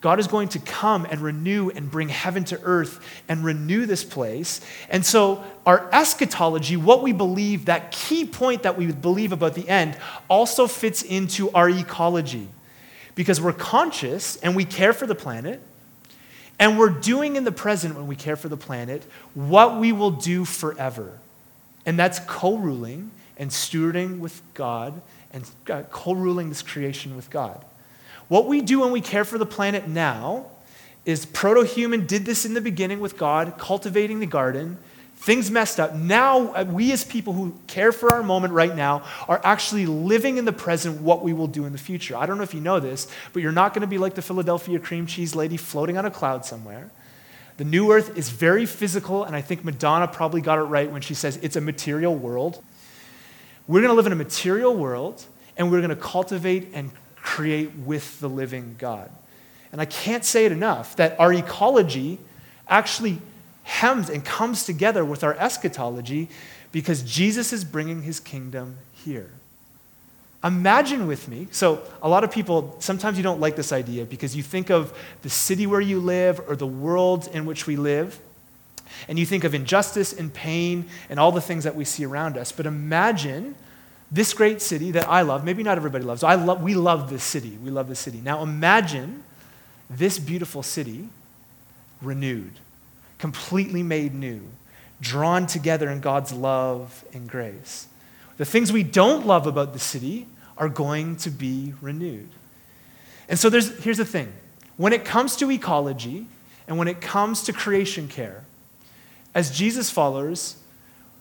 God 0.00 0.20
is 0.20 0.28
going 0.28 0.48
to 0.50 0.60
come 0.60 1.06
and 1.10 1.20
renew 1.20 1.70
and 1.70 1.90
bring 1.90 2.08
heaven 2.08 2.44
to 2.44 2.60
earth 2.62 3.00
and 3.28 3.44
renew 3.44 3.84
this 3.84 4.04
place. 4.04 4.60
And 4.88 5.04
so, 5.04 5.42
our 5.66 5.92
eschatology, 5.92 6.76
what 6.76 7.02
we 7.02 7.12
believe, 7.12 7.64
that 7.64 7.90
key 7.90 8.24
point 8.24 8.62
that 8.62 8.78
we 8.78 8.92
believe 8.92 9.32
about 9.32 9.54
the 9.54 9.68
end, 9.68 9.98
also 10.28 10.68
fits 10.68 11.02
into 11.02 11.50
our 11.50 11.68
ecology. 11.68 12.46
Because 13.16 13.40
we're 13.40 13.52
conscious 13.52 14.36
and 14.36 14.54
we 14.54 14.64
care 14.64 14.92
for 14.92 15.06
the 15.06 15.16
planet, 15.16 15.60
and 16.58 16.78
we're 16.78 16.90
doing 16.90 17.36
in 17.36 17.44
the 17.44 17.52
present, 17.52 17.94
when 17.94 18.06
we 18.06 18.16
care 18.16 18.36
for 18.36 18.48
the 18.48 18.56
planet, 18.56 19.04
what 19.34 19.78
we 19.78 19.92
will 19.92 20.10
do 20.10 20.44
forever. 20.44 21.18
And 21.86 21.98
that's 21.98 22.18
co 22.20 22.56
ruling 22.56 23.10
and 23.36 23.50
stewarding 23.50 24.18
with 24.18 24.42
God 24.54 25.00
and 25.32 25.48
uh, 25.70 25.82
co 25.90 26.12
ruling 26.14 26.48
this 26.48 26.62
creation 26.62 27.14
with 27.16 27.30
God. 27.30 27.64
What 28.28 28.46
we 28.46 28.60
do 28.60 28.80
when 28.80 28.92
we 28.92 29.00
care 29.00 29.24
for 29.24 29.38
the 29.38 29.46
planet 29.46 29.88
now 29.88 30.46
is 31.06 31.24
proto 31.24 31.62
human 31.62 32.06
did 32.06 32.26
this 32.26 32.44
in 32.44 32.54
the 32.54 32.60
beginning 32.60 33.00
with 33.00 33.16
God, 33.16 33.54
cultivating 33.56 34.20
the 34.20 34.26
garden. 34.26 34.76
Things 35.20 35.50
messed 35.50 35.80
up. 35.80 35.94
Now, 35.94 36.52
uh, 36.52 36.64
we 36.64 36.92
as 36.92 37.02
people 37.02 37.32
who 37.32 37.52
care 37.66 37.90
for 37.90 38.14
our 38.14 38.22
moment 38.22 38.54
right 38.54 38.74
now 38.74 39.02
are 39.26 39.40
actually 39.42 39.84
living 39.84 40.38
in 40.38 40.44
the 40.44 40.52
present 40.52 41.02
what 41.02 41.24
we 41.24 41.32
will 41.32 41.48
do 41.48 41.66
in 41.66 41.72
the 41.72 41.78
future. 41.78 42.16
I 42.16 42.24
don't 42.24 42.38
know 42.38 42.44
if 42.44 42.54
you 42.54 42.60
know 42.60 42.78
this, 42.78 43.08
but 43.32 43.42
you're 43.42 43.50
not 43.50 43.74
going 43.74 43.80
to 43.80 43.88
be 43.88 43.98
like 43.98 44.14
the 44.14 44.22
Philadelphia 44.22 44.78
cream 44.78 45.06
cheese 45.06 45.34
lady 45.34 45.56
floating 45.56 45.98
on 45.98 46.06
a 46.06 46.10
cloud 46.10 46.46
somewhere. 46.46 46.90
The 47.56 47.64
new 47.64 47.90
earth 47.90 48.16
is 48.16 48.30
very 48.30 48.64
physical, 48.64 49.24
and 49.24 49.34
I 49.34 49.40
think 49.40 49.64
Madonna 49.64 50.06
probably 50.06 50.40
got 50.40 50.60
it 50.60 50.62
right 50.62 50.90
when 50.90 51.02
she 51.02 51.14
says 51.14 51.36
it's 51.42 51.56
a 51.56 51.60
material 51.60 52.14
world. 52.14 52.62
We're 53.66 53.80
going 53.80 53.90
to 53.90 53.96
live 53.96 54.06
in 54.06 54.12
a 54.12 54.16
material 54.16 54.74
world, 54.76 55.24
and 55.56 55.68
we're 55.70 55.80
going 55.80 55.90
to 55.90 55.96
cultivate 55.96 56.68
and 56.72 56.92
create 57.16 57.74
with 57.74 58.20
the 58.20 58.28
living 58.28 58.76
God. 58.78 59.10
And 59.72 59.80
I 59.80 59.84
can't 59.84 60.24
say 60.24 60.46
it 60.46 60.52
enough 60.52 60.94
that 60.96 61.18
our 61.18 61.32
ecology 61.32 62.20
actually 62.68 63.18
hems 63.68 64.08
and 64.08 64.24
comes 64.24 64.64
together 64.64 65.04
with 65.04 65.22
our 65.22 65.34
eschatology 65.34 66.28
because 66.72 67.02
Jesus 67.02 67.52
is 67.52 67.64
bringing 67.64 68.02
his 68.02 68.18
kingdom 68.18 68.78
here. 68.92 69.30
Imagine 70.42 71.06
with 71.06 71.28
me. 71.28 71.48
So, 71.50 71.82
a 72.00 72.08
lot 72.08 72.24
of 72.24 72.30
people, 72.30 72.76
sometimes 72.78 73.18
you 73.18 73.22
don't 73.22 73.40
like 73.40 73.56
this 73.56 73.72
idea 73.72 74.06
because 74.06 74.34
you 74.34 74.42
think 74.42 74.70
of 74.70 74.96
the 75.22 75.28
city 75.28 75.66
where 75.66 75.80
you 75.80 76.00
live 76.00 76.40
or 76.48 76.56
the 76.56 76.66
world 76.66 77.28
in 77.32 77.44
which 77.44 77.66
we 77.66 77.76
live, 77.76 78.18
and 79.06 79.18
you 79.18 79.26
think 79.26 79.44
of 79.44 79.54
injustice 79.54 80.14
and 80.14 80.32
pain 80.32 80.86
and 81.10 81.20
all 81.20 81.30
the 81.30 81.40
things 81.40 81.64
that 81.64 81.74
we 81.74 81.84
see 81.84 82.06
around 82.06 82.38
us. 82.38 82.52
But 82.52 82.64
imagine 82.64 83.54
this 84.10 84.32
great 84.32 84.62
city 84.62 84.92
that 84.92 85.08
I 85.08 85.22
love. 85.22 85.44
Maybe 85.44 85.62
not 85.62 85.76
everybody 85.76 86.04
loves. 86.04 86.22
I 86.22 86.36
love, 86.36 86.62
we 86.62 86.74
love 86.74 87.10
this 87.10 87.22
city. 87.22 87.58
We 87.62 87.70
love 87.70 87.88
this 87.88 87.98
city. 87.98 88.22
Now, 88.22 88.42
imagine 88.42 89.24
this 89.90 90.18
beautiful 90.18 90.62
city 90.62 91.08
renewed 92.00 92.60
completely 93.18 93.82
made 93.82 94.14
new, 94.14 94.40
drawn 95.00 95.46
together 95.46 95.90
in 95.90 96.00
God's 96.00 96.32
love 96.32 97.04
and 97.12 97.28
grace. 97.28 97.86
The 98.36 98.44
things 98.44 98.72
we 98.72 98.82
don't 98.82 99.26
love 99.26 99.46
about 99.46 99.72
the 99.72 99.78
city 99.78 100.26
are 100.56 100.68
going 100.68 101.16
to 101.16 101.30
be 101.30 101.74
renewed. 101.80 102.28
And 103.28 103.38
so 103.38 103.50
there's, 103.50 103.82
here's 103.82 103.98
the 103.98 104.04
thing 104.04 104.32
when 104.76 104.92
it 104.92 105.04
comes 105.04 105.36
to 105.36 105.50
ecology 105.50 106.26
and 106.66 106.78
when 106.78 106.88
it 106.88 107.00
comes 107.00 107.42
to 107.44 107.52
creation 107.52 108.08
care, 108.08 108.44
as 109.34 109.50
Jesus 109.56 109.90
followers, 109.90 110.56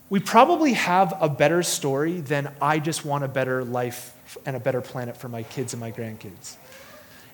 we 0.10 0.20
probably 0.20 0.74
have 0.74 1.18
a 1.20 1.28
better 1.28 1.64
story 1.64 2.22
than 2.22 2.54
I 2.62 2.80
just 2.80 3.04
want 3.04 3.24
a 3.24 3.28
better 3.28 3.64
life 3.64 4.14
and 4.46 4.56
a 4.56 4.60
better 4.60 4.82
planet 4.82 5.18
for 5.18 5.28
my 5.28 5.44
kids 5.44 5.74
and 5.74 5.80
my 5.80 5.92
grandkids. 5.92 6.56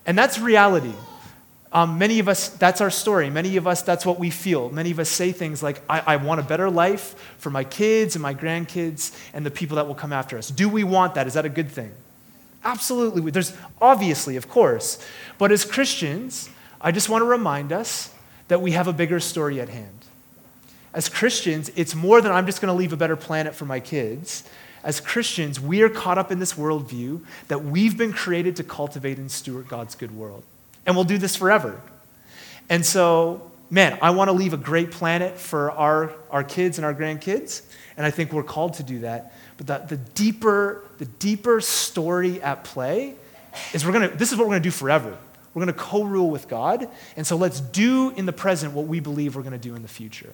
And 0.06 0.18
that's 0.18 0.38
reality. 0.38 0.94
Um, 1.74 1.98
many 1.98 2.20
of 2.20 2.28
us, 2.28 2.50
that's 2.50 2.80
our 2.80 2.90
story. 2.90 3.28
Many 3.30 3.56
of 3.56 3.66
us, 3.66 3.82
that's 3.82 4.06
what 4.06 4.20
we 4.20 4.30
feel. 4.30 4.70
Many 4.70 4.92
of 4.92 5.00
us 5.00 5.08
say 5.08 5.32
things 5.32 5.60
like, 5.60 5.82
I, 5.90 6.14
I 6.14 6.16
want 6.16 6.38
a 6.38 6.44
better 6.44 6.70
life 6.70 7.34
for 7.38 7.50
my 7.50 7.64
kids 7.64 8.14
and 8.14 8.22
my 8.22 8.32
grandkids 8.32 9.12
and 9.34 9.44
the 9.44 9.50
people 9.50 9.74
that 9.74 9.88
will 9.88 9.96
come 9.96 10.12
after 10.12 10.38
us. 10.38 10.48
Do 10.48 10.68
we 10.68 10.84
want 10.84 11.16
that? 11.16 11.26
Is 11.26 11.34
that 11.34 11.44
a 11.44 11.48
good 11.48 11.68
thing? 11.68 11.92
Absolutely. 12.62 13.28
There's 13.32 13.52
obviously, 13.80 14.36
of 14.36 14.48
course. 14.48 15.04
But 15.36 15.50
as 15.50 15.64
Christians, 15.64 16.48
I 16.80 16.92
just 16.92 17.08
want 17.08 17.22
to 17.22 17.26
remind 17.26 17.72
us 17.72 18.14
that 18.46 18.62
we 18.62 18.70
have 18.70 18.86
a 18.86 18.92
bigger 18.92 19.18
story 19.18 19.60
at 19.60 19.68
hand. 19.68 20.04
As 20.92 21.08
Christians, 21.08 21.72
it's 21.74 21.96
more 21.96 22.20
than 22.20 22.30
I'm 22.30 22.46
just 22.46 22.60
going 22.60 22.72
to 22.72 22.78
leave 22.78 22.92
a 22.92 22.96
better 22.96 23.16
planet 23.16 23.52
for 23.52 23.64
my 23.64 23.80
kids. 23.80 24.44
As 24.84 25.00
Christians, 25.00 25.58
we 25.58 25.82
are 25.82 25.88
caught 25.88 26.18
up 26.18 26.30
in 26.30 26.38
this 26.38 26.54
worldview 26.54 27.22
that 27.48 27.64
we've 27.64 27.98
been 27.98 28.12
created 28.12 28.54
to 28.56 28.62
cultivate 28.62 29.18
and 29.18 29.28
steward 29.28 29.66
God's 29.66 29.96
good 29.96 30.16
world. 30.16 30.44
And 30.86 30.96
we'll 30.96 31.04
do 31.04 31.18
this 31.18 31.36
forever. 31.36 31.80
And 32.68 32.84
so, 32.84 33.50
man, 33.70 33.98
I 34.02 34.10
want 34.10 34.28
to 34.28 34.32
leave 34.32 34.52
a 34.52 34.58
great 34.58 34.90
planet 34.90 35.38
for 35.38 35.70
our, 35.70 36.12
our 36.30 36.44
kids 36.44 36.78
and 36.78 36.84
our 36.84 36.94
grandkids. 36.94 37.62
And 37.96 38.06
I 38.06 38.10
think 38.10 38.32
we're 38.32 38.42
called 38.42 38.74
to 38.74 38.82
do 38.82 39.00
that. 39.00 39.32
But 39.56 39.66
the, 39.66 39.96
the 39.96 40.02
deeper, 40.12 40.84
the 40.98 41.06
deeper 41.06 41.60
story 41.60 42.42
at 42.42 42.64
play 42.64 43.14
is 43.72 43.86
we're 43.86 43.92
gonna, 43.92 44.08
this 44.08 44.32
is 44.32 44.38
what 44.38 44.44
we're 44.46 44.52
going 44.52 44.62
to 44.62 44.66
do 44.68 44.72
forever. 44.72 45.16
We're 45.54 45.64
going 45.64 45.74
to 45.74 45.80
co 45.80 46.02
rule 46.02 46.30
with 46.30 46.48
God. 46.48 46.88
And 47.16 47.26
so 47.26 47.36
let's 47.36 47.60
do 47.60 48.10
in 48.10 48.26
the 48.26 48.32
present 48.32 48.74
what 48.74 48.86
we 48.86 48.98
believe 49.00 49.36
we're 49.36 49.42
going 49.42 49.52
to 49.52 49.58
do 49.58 49.76
in 49.76 49.82
the 49.82 49.88
future. 49.88 50.32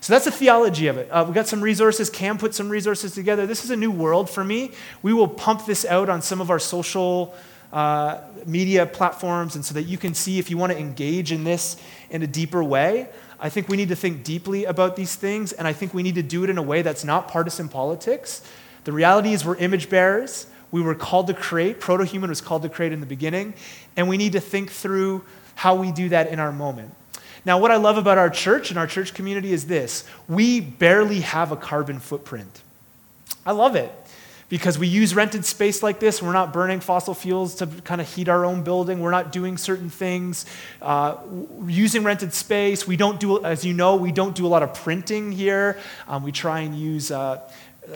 So 0.00 0.12
that's 0.12 0.24
the 0.24 0.30
theology 0.30 0.86
of 0.86 0.96
it. 0.96 1.08
Uh, 1.10 1.24
we 1.26 1.34
got 1.34 1.48
some 1.48 1.60
resources. 1.60 2.08
Cam 2.10 2.38
put 2.38 2.54
some 2.54 2.68
resources 2.68 3.14
together. 3.14 3.46
This 3.46 3.64
is 3.64 3.70
a 3.70 3.76
new 3.76 3.90
world 3.90 4.30
for 4.30 4.44
me. 4.44 4.72
We 5.02 5.12
will 5.12 5.28
pump 5.28 5.66
this 5.66 5.84
out 5.84 6.08
on 6.08 6.22
some 6.22 6.40
of 6.40 6.50
our 6.50 6.58
social 6.58 7.34
uh, 7.72 8.18
media 8.46 8.86
platforms, 8.86 9.54
and 9.54 9.64
so 9.64 9.74
that 9.74 9.82
you 9.82 9.98
can 9.98 10.14
see 10.14 10.38
if 10.38 10.50
you 10.50 10.56
want 10.56 10.72
to 10.72 10.78
engage 10.78 11.32
in 11.32 11.44
this 11.44 11.76
in 12.10 12.22
a 12.22 12.26
deeper 12.26 12.62
way. 12.64 13.08
I 13.40 13.50
think 13.50 13.68
we 13.68 13.76
need 13.76 13.88
to 13.90 13.96
think 13.96 14.24
deeply 14.24 14.64
about 14.64 14.96
these 14.96 15.14
things, 15.14 15.52
and 15.52 15.68
I 15.68 15.72
think 15.72 15.94
we 15.94 16.02
need 16.02 16.16
to 16.16 16.22
do 16.22 16.44
it 16.44 16.50
in 16.50 16.58
a 16.58 16.62
way 16.62 16.82
that's 16.82 17.04
not 17.04 17.28
partisan 17.28 17.68
politics. 17.68 18.42
The 18.84 18.92
reality 18.92 19.32
is, 19.32 19.44
we're 19.44 19.56
image 19.56 19.90
bearers. 19.90 20.46
We 20.70 20.82
were 20.82 20.94
called 20.94 21.28
to 21.28 21.34
create. 21.34 21.80
Proto 21.80 22.04
human 22.04 22.30
was 22.30 22.40
called 22.40 22.62
to 22.62 22.68
create 22.68 22.92
in 22.92 23.00
the 23.00 23.06
beginning. 23.06 23.54
And 23.96 24.08
we 24.08 24.16
need 24.16 24.32
to 24.32 24.40
think 24.40 24.70
through 24.70 25.24
how 25.54 25.74
we 25.74 25.92
do 25.92 26.08
that 26.10 26.28
in 26.28 26.38
our 26.38 26.52
moment. 26.52 26.94
Now, 27.44 27.58
what 27.58 27.70
I 27.70 27.76
love 27.76 27.96
about 27.96 28.18
our 28.18 28.30
church 28.30 28.70
and 28.70 28.78
our 28.78 28.86
church 28.86 29.14
community 29.14 29.52
is 29.52 29.66
this 29.66 30.04
we 30.28 30.60
barely 30.60 31.20
have 31.20 31.52
a 31.52 31.56
carbon 31.56 31.98
footprint. 31.98 32.62
I 33.46 33.52
love 33.52 33.76
it 33.76 33.92
because 34.48 34.78
we 34.78 34.86
use 34.86 35.14
rented 35.14 35.44
space 35.44 35.82
like 35.82 36.00
this. 36.00 36.22
We're 36.22 36.32
not 36.32 36.52
burning 36.52 36.80
fossil 36.80 37.14
fuels 37.14 37.56
to 37.56 37.66
kind 37.66 38.00
of 38.00 38.12
heat 38.12 38.28
our 38.28 38.44
own 38.44 38.62
building. 38.62 39.00
We're 39.00 39.10
not 39.10 39.32
doing 39.32 39.56
certain 39.56 39.90
things. 39.90 40.46
Uh, 40.80 41.16
using 41.66 42.04
rented 42.04 42.32
space, 42.32 42.86
we 42.86 42.96
don't 42.96 43.20
do, 43.20 43.44
as 43.44 43.64
you 43.64 43.74
know, 43.74 43.96
we 43.96 44.12
don't 44.12 44.34
do 44.34 44.46
a 44.46 44.48
lot 44.48 44.62
of 44.62 44.74
printing 44.74 45.32
here. 45.32 45.78
Um, 46.06 46.22
we 46.22 46.32
try 46.32 46.60
and 46.60 46.74
use 46.78 47.10
uh, 47.10 47.40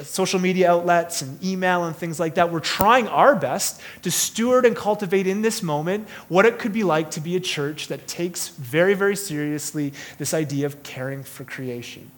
social 0.02 0.40
media 0.40 0.70
outlets 0.70 1.22
and 1.22 1.42
email 1.44 1.84
and 1.84 1.94
things 1.94 2.18
like 2.18 2.34
that. 2.34 2.50
We're 2.50 2.60
trying 2.60 3.08
our 3.08 3.34
best 3.34 3.80
to 4.02 4.10
steward 4.10 4.64
and 4.64 4.74
cultivate 4.74 5.26
in 5.26 5.42
this 5.42 5.62
moment 5.62 6.08
what 6.28 6.46
it 6.46 6.58
could 6.58 6.72
be 6.72 6.84
like 6.84 7.10
to 7.12 7.20
be 7.20 7.36
a 7.36 7.40
church 7.40 7.88
that 7.88 8.06
takes 8.06 8.48
very, 8.48 8.94
very 8.94 9.16
seriously 9.16 9.92
this 10.18 10.34
idea 10.34 10.66
of 10.66 10.82
caring 10.82 11.24
for 11.24 11.44
creation. 11.44 12.10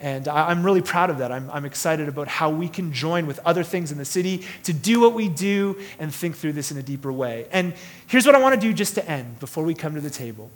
And 0.00 0.28
I'm 0.28 0.62
really 0.62 0.80
proud 0.80 1.10
of 1.10 1.18
that. 1.18 1.30
I'm, 1.30 1.50
I'm, 1.50 1.66
excited 1.66 2.08
about 2.08 2.26
how 2.26 2.48
we 2.48 2.68
can 2.68 2.90
join 2.90 3.26
with 3.26 3.38
other 3.44 3.62
things 3.62 3.92
in 3.92 3.98
the 3.98 4.06
city 4.06 4.46
to 4.62 4.72
do 4.72 4.98
what 4.98 5.12
we 5.12 5.28
do 5.28 5.78
and 5.98 6.12
think 6.12 6.36
through 6.36 6.54
this 6.54 6.72
in 6.72 6.78
a 6.78 6.82
deeper 6.82 7.12
way. 7.12 7.46
And 7.52 7.74
here's 8.06 8.24
what 8.24 8.34
I 8.34 8.38
want 8.38 8.54
to 8.54 8.60
do 8.60 8.72
just 8.72 8.94
to 8.94 9.06
end 9.06 9.38
before 9.40 9.62
we 9.62 9.74
come 9.74 9.94
to 9.94 10.00
the 10.00 10.08
table 10.08 10.50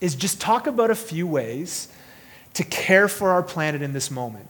is 0.00 0.14
just 0.14 0.40
talk 0.40 0.66
about 0.66 0.90
a 0.90 0.94
few 0.94 1.26
ways 1.26 1.88
to 2.54 2.64
care 2.64 3.06
for 3.06 3.30
our 3.30 3.42
planet 3.42 3.82
in 3.82 3.92
this 3.92 4.10
moment. 4.10 4.48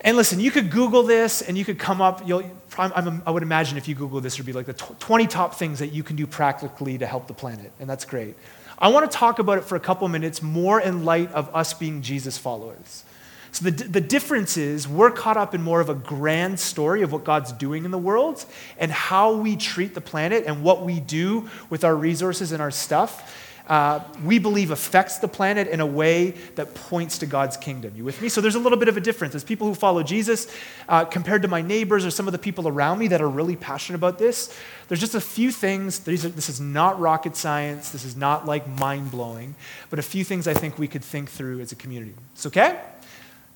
And 0.00 0.16
listen, 0.16 0.38
you 0.38 0.52
could 0.52 0.70
Google 0.70 1.02
this 1.02 1.42
and 1.42 1.58
you 1.58 1.64
could 1.64 1.80
come 1.80 2.00
up, 2.00 2.26
you'll, 2.28 2.44
i 2.78 3.30
would 3.30 3.42
imagine 3.42 3.76
if 3.76 3.88
you 3.88 3.94
Google 3.94 4.20
this, 4.20 4.34
it 4.34 4.40
would 4.40 4.46
be 4.46 4.52
like 4.52 4.66
the 4.66 4.72
20 4.72 5.26
top 5.26 5.54
things 5.54 5.80
that 5.80 5.88
you 5.88 6.04
can 6.04 6.14
do 6.14 6.26
practically 6.26 6.98
to 6.98 7.06
help 7.06 7.26
the 7.26 7.34
planet. 7.34 7.72
And 7.80 7.90
that's 7.90 8.04
great. 8.04 8.36
I 8.84 8.88
want 8.88 9.10
to 9.10 9.16
talk 9.16 9.38
about 9.38 9.56
it 9.56 9.64
for 9.64 9.76
a 9.76 9.80
couple 9.80 10.06
minutes 10.08 10.42
more 10.42 10.78
in 10.78 11.06
light 11.06 11.32
of 11.32 11.48
us 11.56 11.72
being 11.72 12.02
Jesus 12.02 12.36
followers. 12.36 13.04
So, 13.50 13.70
the, 13.70 13.70
the 13.70 14.00
difference 14.02 14.58
is 14.58 14.86
we're 14.86 15.10
caught 15.10 15.38
up 15.38 15.54
in 15.54 15.62
more 15.62 15.80
of 15.80 15.88
a 15.88 15.94
grand 15.94 16.60
story 16.60 17.00
of 17.00 17.10
what 17.10 17.24
God's 17.24 17.50
doing 17.52 17.86
in 17.86 17.90
the 17.90 17.98
world 17.98 18.44
and 18.76 18.92
how 18.92 19.36
we 19.36 19.56
treat 19.56 19.94
the 19.94 20.02
planet 20.02 20.44
and 20.46 20.62
what 20.62 20.84
we 20.84 21.00
do 21.00 21.48
with 21.70 21.82
our 21.82 21.96
resources 21.96 22.52
and 22.52 22.60
our 22.60 22.70
stuff 22.70 23.53
uh, 23.68 24.00
we 24.22 24.38
believe 24.38 24.70
affects 24.70 25.18
the 25.18 25.28
planet 25.28 25.68
in 25.68 25.80
a 25.80 25.86
way 25.86 26.32
that 26.56 26.74
points 26.74 27.18
to 27.18 27.26
God's 27.26 27.56
kingdom. 27.56 27.94
You 27.96 28.04
with 28.04 28.20
me? 28.20 28.28
So 28.28 28.42
there's 28.42 28.56
a 28.56 28.58
little 28.58 28.78
bit 28.78 28.88
of 28.88 28.96
a 28.98 29.00
difference. 29.00 29.34
As 29.34 29.42
people 29.42 29.66
who 29.66 29.74
follow 29.74 30.02
Jesus, 30.02 30.54
uh, 30.86 31.06
compared 31.06 31.42
to 31.42 31.48
my 31.48 31.62
neighbors 31.62 32.04
or 32.04 32.10
some 32.10 32.28
of 32.28 32.32
the 32.32 32.38
people 32.38 32.68
around 32.68 32.98
me 32.98 33.08
that 33.08 33.22
are 33.22 33.28
really 33.28 33.56
passionate 33.56 33.96
about 33.96 34.18
this, 34.18 34.54
there's 34.88 35.00
just 35.00 35.14
a 35.14 35.20
few 35.20 35.50
things. 35.50 36.00
These 36.00 36.26
are, 36.26 36.28
this 36.28 36.50
is 36.50 36.60
not 36.60 37.00
rocket 37.00 37.36
science. 37.36 37.88
This 37.90 38.04
is 38.04 38.16
not 38.16 38.44
like 38.44 38.68
mind 38.68 39.10
blowing, 39.10 39.54
but 39.88 39.98
a 39.98 40.02
few 40.02 40.24
things 40.24 40.46
I 40.46 40.52
think 40.52 40.78
we 40.78 40.86
could 40.86 41.04
think 41.04 41.30
through 41.30 41.60
as 41.60 41.72
a 41.72 41.76
community. 41.76 42.14
It's 42.34 42.44
okay? 42.46 42.78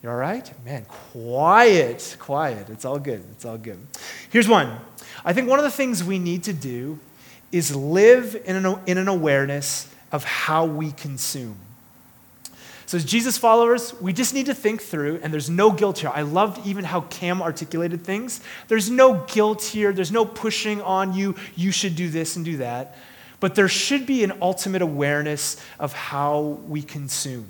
You 0.02 0.08
all 0.08 0.16
right? 0.16 0.50
Man, 0.64 0.86
quiet, 0.86 2.16
quiet. 2.18 2.70
It's 2.70 2.86
all 2.86 2.98
good. 2.98 3.22
It's 3.32 3.44
all 3.44 3.58
good. 3.58 3.78
Here's 4.30 4.48
one. 4.48 4.78
I 5.22 5.34
think 5.34 5.50
one 5.50 5.58
of 5.58 5.64
the 5.64 5.70
things 5.70 6.02
we 6.02 6.18
need 6.18 6.44
to 6.44 6.54
do 6.54 6.98
is 7.50 7.74
live 7.74 8.40
in 8.46 8.64
an, 8.64 8.78
in 8.86 8.96
an 8.96 9.08
awareness 9.08 9.92
of 10.12 10.24
how 10.24 10.64
we 10.64 10.92
consume. 10.92 11.56
So, 12.86 12.96
as 12.96 13.04
Jesus 13.04 13.36
followers, 13.36 13.92
we 14.00 14.14
just 14.14 14.32
need 14.32 14.46
to 14.46 14.54
think 14.54 14.80
through, 14.80 15.20
and 15.22 15.30
there's 15.30 15.50
no 15.50 15.70
guilt 15.70 15.98
here. 15.98 16.10
I 16.14 16.22
loved 16.22 16.66
even 16.66 16.84
how 16.84 17.02
Cam 17.02 17.42
articulated 17.42 18.02
things. 18.02 18.40
There's 18.68 18.88
no 18.88 19.26
guilt 19.26 19.62
here, 19.62 19.92
there's 19.92 20.10
no 20.10 20.24
pushing 20.24 20.80
on 20.80 21.12
you, 21.12 21.34
you 21.54 21.70
should 21.70 21.96
do 21.96 22.08
this 22.08 22.36
and 22.36 22.46
do 22.46 22.56
that. 22.56 22.96
But 23.40 23.54
there 23.54 23.68
should 23.68 24.06
be 24.06 24.24
an 24.24 24.32
ultimate 24.40 24.80
awareness 24.80 25.62
of 25.78 25.92
how 25.92 26.60
we 26.66 26.80
consume. 26.80 27.46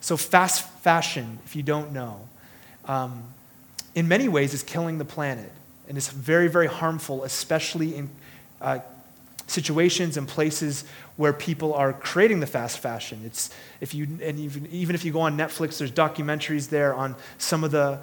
So, 0.00 0.16
fast 0.16 0.66
fashion, 0.80 1.40
if 1.44 1.54
you 1.54 1.62
don't 1.62 1.92
know, 1.92 2.26
um, 2.86 3.22
in 3.94 4.08
many 4.08 4.28
ways 4.28 4.54
is 4.54 4.62
killing 4.62 4.96
the 4.96 5.04
planet. 5.04 5.52
And 5.88 5.98
it's 5.98 6.08
very, 6.08 6.48
very 6.48 6.68
harmful, 6.68 7.24
especially 7.24 7.96
in 7.96 8.10
uh, 8.62 8.78
situations 9.50 10.16
and 10.16 10.28
places 10.28 10.84
where 11.16 11.32
people 11.32 11.74
are 11.74 11.92
creating 11.92 12.38
the 12.40 12.46
fast 12.46 12.78
fashion. 12.78 13.20
It's, 13.24 13.50
if 13.80 13.94
you, 13.94 14.06
and 14.22 14.38
even, 14.38 14.66
even 14.70 14.94
if 14.94 15.04
you 15.04 15.12
go 15.12 15.20
on 15.20 15.36
Netflix, 15.36 15.78
there's 15.78 15.90
documentaries 15.90 16.68
there 16.68 16.94
on 16.94 17.16
some 17.38 17.64
of 17.64 17.72
the 17.72 17.98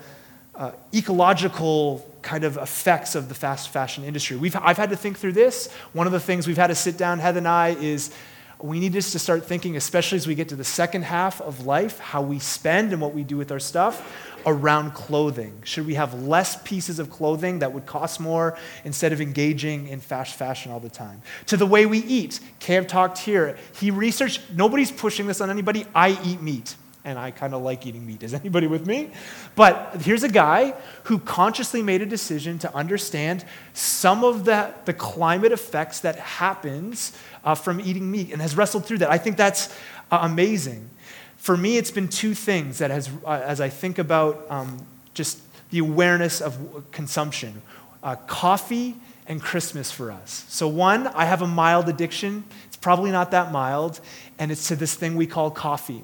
uh, 0.56 0.72
ecological 0.94 2.06
kind 2.22 2.44
of 2.44 2.58
effects 2.58 3.16
of 3.16 3.30
the 3.30 3.36
fast 3.36 3.70
fashion 3.70 4.04
industry. 4.04 4.36
We've, 4.36 4.56
I've 4.58 4.78
had 4.78 4.90
to 4.90 4.98
think 4.98 5.18
through 5.18 5.34
this. 5.34 5.72
One 5.94 6.06
of 6.06 6.14
the 6.14 6.20
things 6.20 6.48
we've 6.48 6.58
had 6.58 6.68
to 6.68 6.76
sit 6.76 6.98
down, 6.98 7.20
Heather 7.20 7.38
and 7.38 7.48
I, 7.48 7.70
is 7.70 8.12
we 8.60 8.80
need 8.80 8.94
just 8.94 9.12
to 9.12 9.20
start 9.20 9.46
thinking, 9.46 9.76
especially 9.76 10.16
as 10.16 10.26
we 10.26 10.34
get 10.34 10.50
to 10.50 10.56
the 10.56 10.64
second 10.64 11.04
half 11.04 11.42
of 11.42 11.66
life, 11.66 12.00
how 12.00 12.22
we 12.22 12.40
spend 12.40 12.92
and 12.92 13.02
what 13.02 13.14
we 13.14 13.24
do 13.24 13.38
with 13.38 13.52
our 13.52 13.60
stuff 13.60 14.36
around 14.46 14.92
clothing. 14.94 15.62
Should 15.64 15.86
we 15.86 15.96
have 15.96 16.14
less 16.24 16.62
pieces 16.64 17.00
of 17.00 17.10
clothing 17.10 17.60
that 17.60 17.74
would 17.74 17.86
cost 17.86 18.20
more 18.20 18.58
instead 18.84 19.14
of 19.14 19.22
engaging 19.22 19.88
in 19.90 20.00
fast 20.00 20.36
fashion 20.36 20.72
all 20.72 20.80
the 20.80 20.90
time? 20.90 21.22
To 21.48 21.58
the 21.58 21.66
way 21.66 21.86
we 21.86 22.00
eat. 22.00 22.40
Kev 22.60 22.88
talked 22.88 23.20
here. 23.20 23.58
He 23.80 23.92
researched, 23.92 24.42
nobody's 24.52 24.92
pushing 24.92 25.28
this 25.28 25.42
on 25.42 25.50
anybody. 25.50 25.86
I 25.94 26.18
eat 26.24 26.42
meat 26.42 26.76
and 27.08 27.18
I 27.18 27.32
kind 27.32 27.54
of 27.54 27.62
like 27.62 27.88
eating 27.88 28.06
meat. 28.06 28.22
Is 28.22 28.34
anybody 28.34 28.68
with 28.68 28.86
me? 28.86 29.12
But 29.56 30.02
here's 30.02 30.24
a 30.24 30.30
guy 30.30 30.76
who 31.04 31.20
consciously 31.20 31.82
made 31.82 32.02
a 32.02 32.06
decision 32.06 32.60
to 32.60 32.76
understand 32.76 33.46
some 33.74 34.26
of 34.26 34.44
the, 34.44 34.74
the 34.84 34.94
climate 34.94 35.54
effects 35.54 36.02
that 36.02 36.18
happens 36.18 37.18
uh, 37.46 37.56
from 37.56 37.80
eating 37.80 38.12
meat 38.12 38.34
and 38.34 38.42
has 38.42 38.58
wrestled 38.58 38.86
through 38.86 38.98
that. 38.98 39.10
I 39.10 39.18
think 39.18 39.38
that's 39.38 39.74
uh, 40.12 40.20
amazing. 40.24 40.90
For 41.38 41.56
me, 41.56 41.78
it's 41.78 41.92
been 41.92 42.10
two 42.10 42.34
things 42.34 42.80
that 42.80 42.92
has, 42.92 43.10
uh, 43.26 43.42
as 43.46 43.62
I 43.62 43.70
think 43.70 44.00
about 44.00 44.46
um, 44.50 44.86
just 45.14 45.40
the 45.70 45.80
awareness 45.80 46.42
of 46.42 46.92
consumption 46.92 47.62
uh, 48.04 48.16
coffee 48.28 48.96
and 49.28 49.42
Christmas 49.42 49.92
for 49.92 50.12
us. 50.12 50.46
So, 50.50 50.68
one, 50.68 51.08
I 51.08 51.24
have 51.24 51.42
a 51.42 51.48
mild 51.48 51.88
addiction. 51.88 52.44
It's 52.68 52.78
probably 52.78 53.12
not 53.12 53.32
that 53.32 53.52
mild, 53.52 54.02
and 54.40 54.52
it's 54.52 54.68
to 54.68 54.76
this 54.76 54.94
thing 54.94 55.16
we 55.16 55.26
call 55.26 55.52
coffee. 55.52 56.04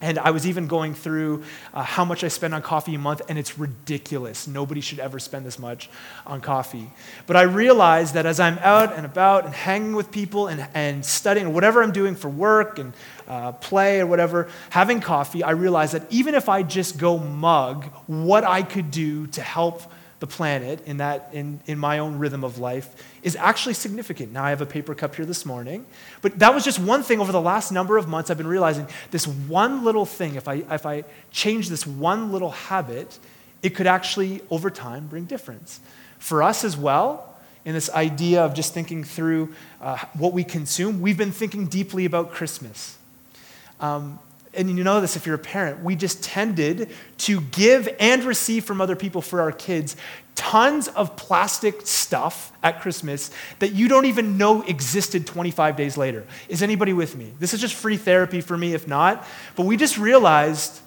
And 0.00 0.18
I 0.18 0.30
was 0.30 0.46
even 0.46 0.68
going 0.68 0.94
through 0.94 1.42
uh, 1.74 1.82
how 1.82 2.04
much 2.04 2.22
I 2.22 2.28
spend 2.28 2.54
on 2.54 2.62
coffee 2.62 2.94
a 2.94 2.98
month, 2.98 3.20
and 3.28 3.36
it's 3.36 3.58
ridiculous. 3.58 4.46
Nobody 4.46 4.80
should 4.80 5.00
ever 5.00 5.18
spend 5.18 5.44
this 5.44 5.58
much 5.58 5.90
on 6.24 6.40
coffee. 6.40 6.88
But 7.26 7.36
I 7.36 7.42
realized 7.42 8.14
that 8.14 8.24
as 8.24 8.38
I'm 8.38 8.58
out 8.58 8.92
and 8.92 9.04
about 9.04 9.44
and 9.44 9.52
hanging 9.52 9.96
with 9.96 10.12
people 10.12 10.46
and, 10.46 10.68
and 10.72 11.04
studying, 11.04 11.52
whatever 11.52 11.82
I'm 11.82 11.90
doing 11.90 12.14
for 12.14 12.28
work 12.28 12.78
and 12.78 12.92
uh, 13.26 13.52
play 13.52 13.98
or 13.98 14.06
whatever, 14.06 14.48
having 14.70 15.00
coffee, 15.00 15.42
I 15.42 15.50
realized 15.50 15.94
that 15.94 16.04
even 16.10 16.36
if 16.36 16.48
I 16.48 16.62
just 16.62 16.96
go 16.96 17.18
mug 17.18 17.86
what 18.06 18.44
I 18.44 18.62
could 18.62 18.92
do 18.92 19.26
to 19.28 19.42
help 19.42 19.82
the 20.20 20.26
planet 20.26 20.84
in, 20.86 20.96
that, 20.96 21.30
in, 21.32 21.60
in 21.66 21.78
my 21.78 21.98
own 21.98 22.18
rhythm 22.18 22.42
of 22.42 22.58
life 22.58 22.88
is 23.22 23.36
actually 23.36 23.74
significant. 23.74 24.32
Now, 24.32 24.44
I 24.44 24.50
have 24.50 24.60
a 24.60 24.66
paper 24.66 24.94
cup 24.94 25.14
here 25.14 25.24
this 25.24 25.46
morning, 25.46 25.86
but 26.22 26.38
that 26.40 26.54
was 26.54 26.64
just 26.64 26.78
one 26.78 27.02
thing 27.02 27.20
over 27.20 27.30
the 27.30 27.40
last 27.40 27.70
number 27.70 27.96
of 27.96 28.08
months. 28.08 28.30
I've 28.30 28.38
been 28.38 28.46
realizing 28.46 28.88
this 29.10 29.26
one 29.26 29.84
little 29.84 30.06
thing, 30.06 30.34
if 30.34 30.48
I, 30.48 30.54
if 30.70 30.84
I 30.86 31.04
change 31.30 31.68
this 31.68 31.86
one 31.86 32.32
little 32.32 32.50
habit, 32.50 33.18
it 33.62 33.70
could 33.70 33.86
actually, 33.86 34.40
over 34.50 34.70
time, 34.70 35.06
bring 35.06 35.24
difference. 35.24 35.80
For 36.18 36.42
us 36.42 36.64
as 36.64 36.76
well, 36.76 37.36
in 37.64 37.74
this 37.74 37.90
idea 37.90 38.42
of 38.42 38.54
just 38.54 38.74
thinking 38.74 39.04
through 39.04 39.54
uh, 39.80 39.98
what 40.14 40.32
we 40.32 40.42
consume, 40.42 41.00
we've 41.00 41.18
been 41.18 41.32
thinking 41.32 41.66
deeply 41.66 42.04
about 42.06 42.32
Christmas. 42.32 42.96
Um, 43.78 44.18
and 44.58 44.76
you 44.76 44.84
know 44.84 45.00
this 45.00 45.16
if 45.16 45.24
you're 45.24 45.36
a 45.36 45.38
parent, 45.38 45.82
we 45.82 45.96
just 45.96 46.22
tended 46.22 46.90
to 47.18 47.40
give 47.40 47.88
and 47.98 48.24
receive 48.24 48.64
from 48.64 48.80
other 48.80 48.96
people 48.96 49.22
for 49.22 49.40
our 49.40 49.52
kids 49.52 49.96
tons 50.38 50.86
of 50.86 51.16
plastic 51.16 51.84
stuff 51.84 52.52
at 52.62 52.80
Christmas 52.80 53.32
that 53.58 53.72
you 53.72 53.88
don't 53.88 54.04
even 54.06 54.38
know 54.38 54.62
existed 54.62 55.26
25 55.26 55.74
days 55.74 55.96
later. 55.96 56.24
Is 56.48 56.62
anybody 56.62 56.92
with 56.92 57.16
me? 57.16 57.32
This 57.40 57.54
is 57.54 57.60
just 57.60 57.74
free 57.74 57.96
therapy 57.96 58.40
for 58.40 58.56
me, 58.56 58.72
if 58.72 58.86
not. 58.86 59.26
But 59.56 59.66
we 59.66 59.76
just 59.76 59.98
realized, 59.98 60.78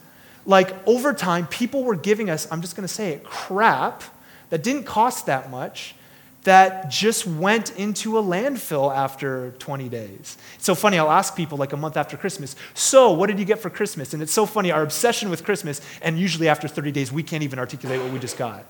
like, 0.45 0.73
over 0.87 1.13
time, 1.13 1.47
people 1.47 1.83
were 1.83 1.97
giving 1.97 2.29
us, 2.29 2.47
I'm 2.49 2.61
just 2.61 2.77
to 2.87 2.93
say 2.93 3.11
it, 3.11 3.25
crap 3.25 4.03
that 4.51 4.63
didn't 4.63 4.83
cost 4.83 5.25
that 5.25 5.51
much 5.51 5.95
that 6.43 6.89
just 6.89 7.27
went 7.27 7.75
into 7.77 8.17
a 8.17 8.23
landfill 8.23 8.95
after 8.95 9.51
20 9.59 9.89
days. 9.89 10.37
It's 10.55 10.65
so 10.65 10.75
funny, 10.75 10.97
I'll 10.97 11.11
ask 11.11 11.35
people 11.35 11.57
like 11.57 11.73
a 11.73 11.77
month 11.77 11.97
after 11.97 12.17
Christmas, 12.17 12.55
so 12.73 13.11
what 13.11 13.27
did 13.27 13.37
you 13.37 13.45
get 13.45 13.59
for 13.59 13.69
Christmas? 13.69 14.13
And 14.13 14.23
it's 14.23 14.33
so 14.33 14.45
funny, 14.45 14.71
our 14.71 14.81
obsession 14.81 15.29
with 15.29 15.43
Christmas, 15.43 15.81
and 16.01 16.17
usually 16.17 16.47
after 16.47 16.67
30 16.67 16.91
days, 16.91 17.11
we 17.11 17.23
can't 17.23 17.43
even 17.43 17.59
articulate 17.59 18.01
what 18.01 18.11
we 18.11 18.19
just 18.19 18.37
got. 18.37 18.65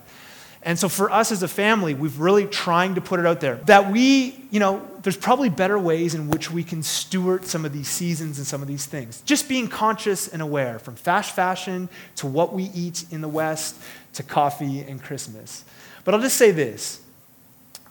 And 0.64 0.78
so 0.78 0.90
for 0.90 1.10
us 1.10 1.32
as 1.32 1.42
a 1.42 1.48
family, 1.48 1.96
we've 1.96 2.20
really 2.20 2.46
trying 2.46 2.96
to 2.96 3.02
put 3.02 3.20
it 3.20 3.26
out 3.26 3.40
there 3.40 3.56
that 3.66 3.92
we, 3.92 4.46
you 4.52 4.60
know, 4.60 4.88
there's 5.02 5.18
probably 5.18 5.50
better 5.50 5.80
ways 5.80 6.14
in 6.14 6.30
which 6.30 6.52
we 6.52 6.64
can 6.64 6.84
steward 6.84 7.46
some 7.46 7.66
of 7.66 7.74
these 7.74 7.88
seasons 7.88 8.38
and 8.38 8.46
some 8.46 8.62
of 8.62 8.68
these 8.68 8.86
things. 8.86 9.22
Just 9.22 9.50
being 9.50 9.68
conscious 9.68 10.28
and 10.28 10.40
aware 10.40 10.78
from 10.78 10.96
fast 10.96 11.36
fashion 11.36 11.90
to 12.18 12.28
what 12.28 12.54
we 12.54 12.66
eat 12.76 13.06
in 13.10 13.22
the 13.22 13.28
West 13.28 13.76
to 14.14 14.24
coffee 14.24 14.82
and 14.82 15.02
Christmas. 15.02 15.66
But 16.04 16.14
I'll 16.14 16.22
just 16.22 16.38
say 16.38 16.52
this 16.52 17.02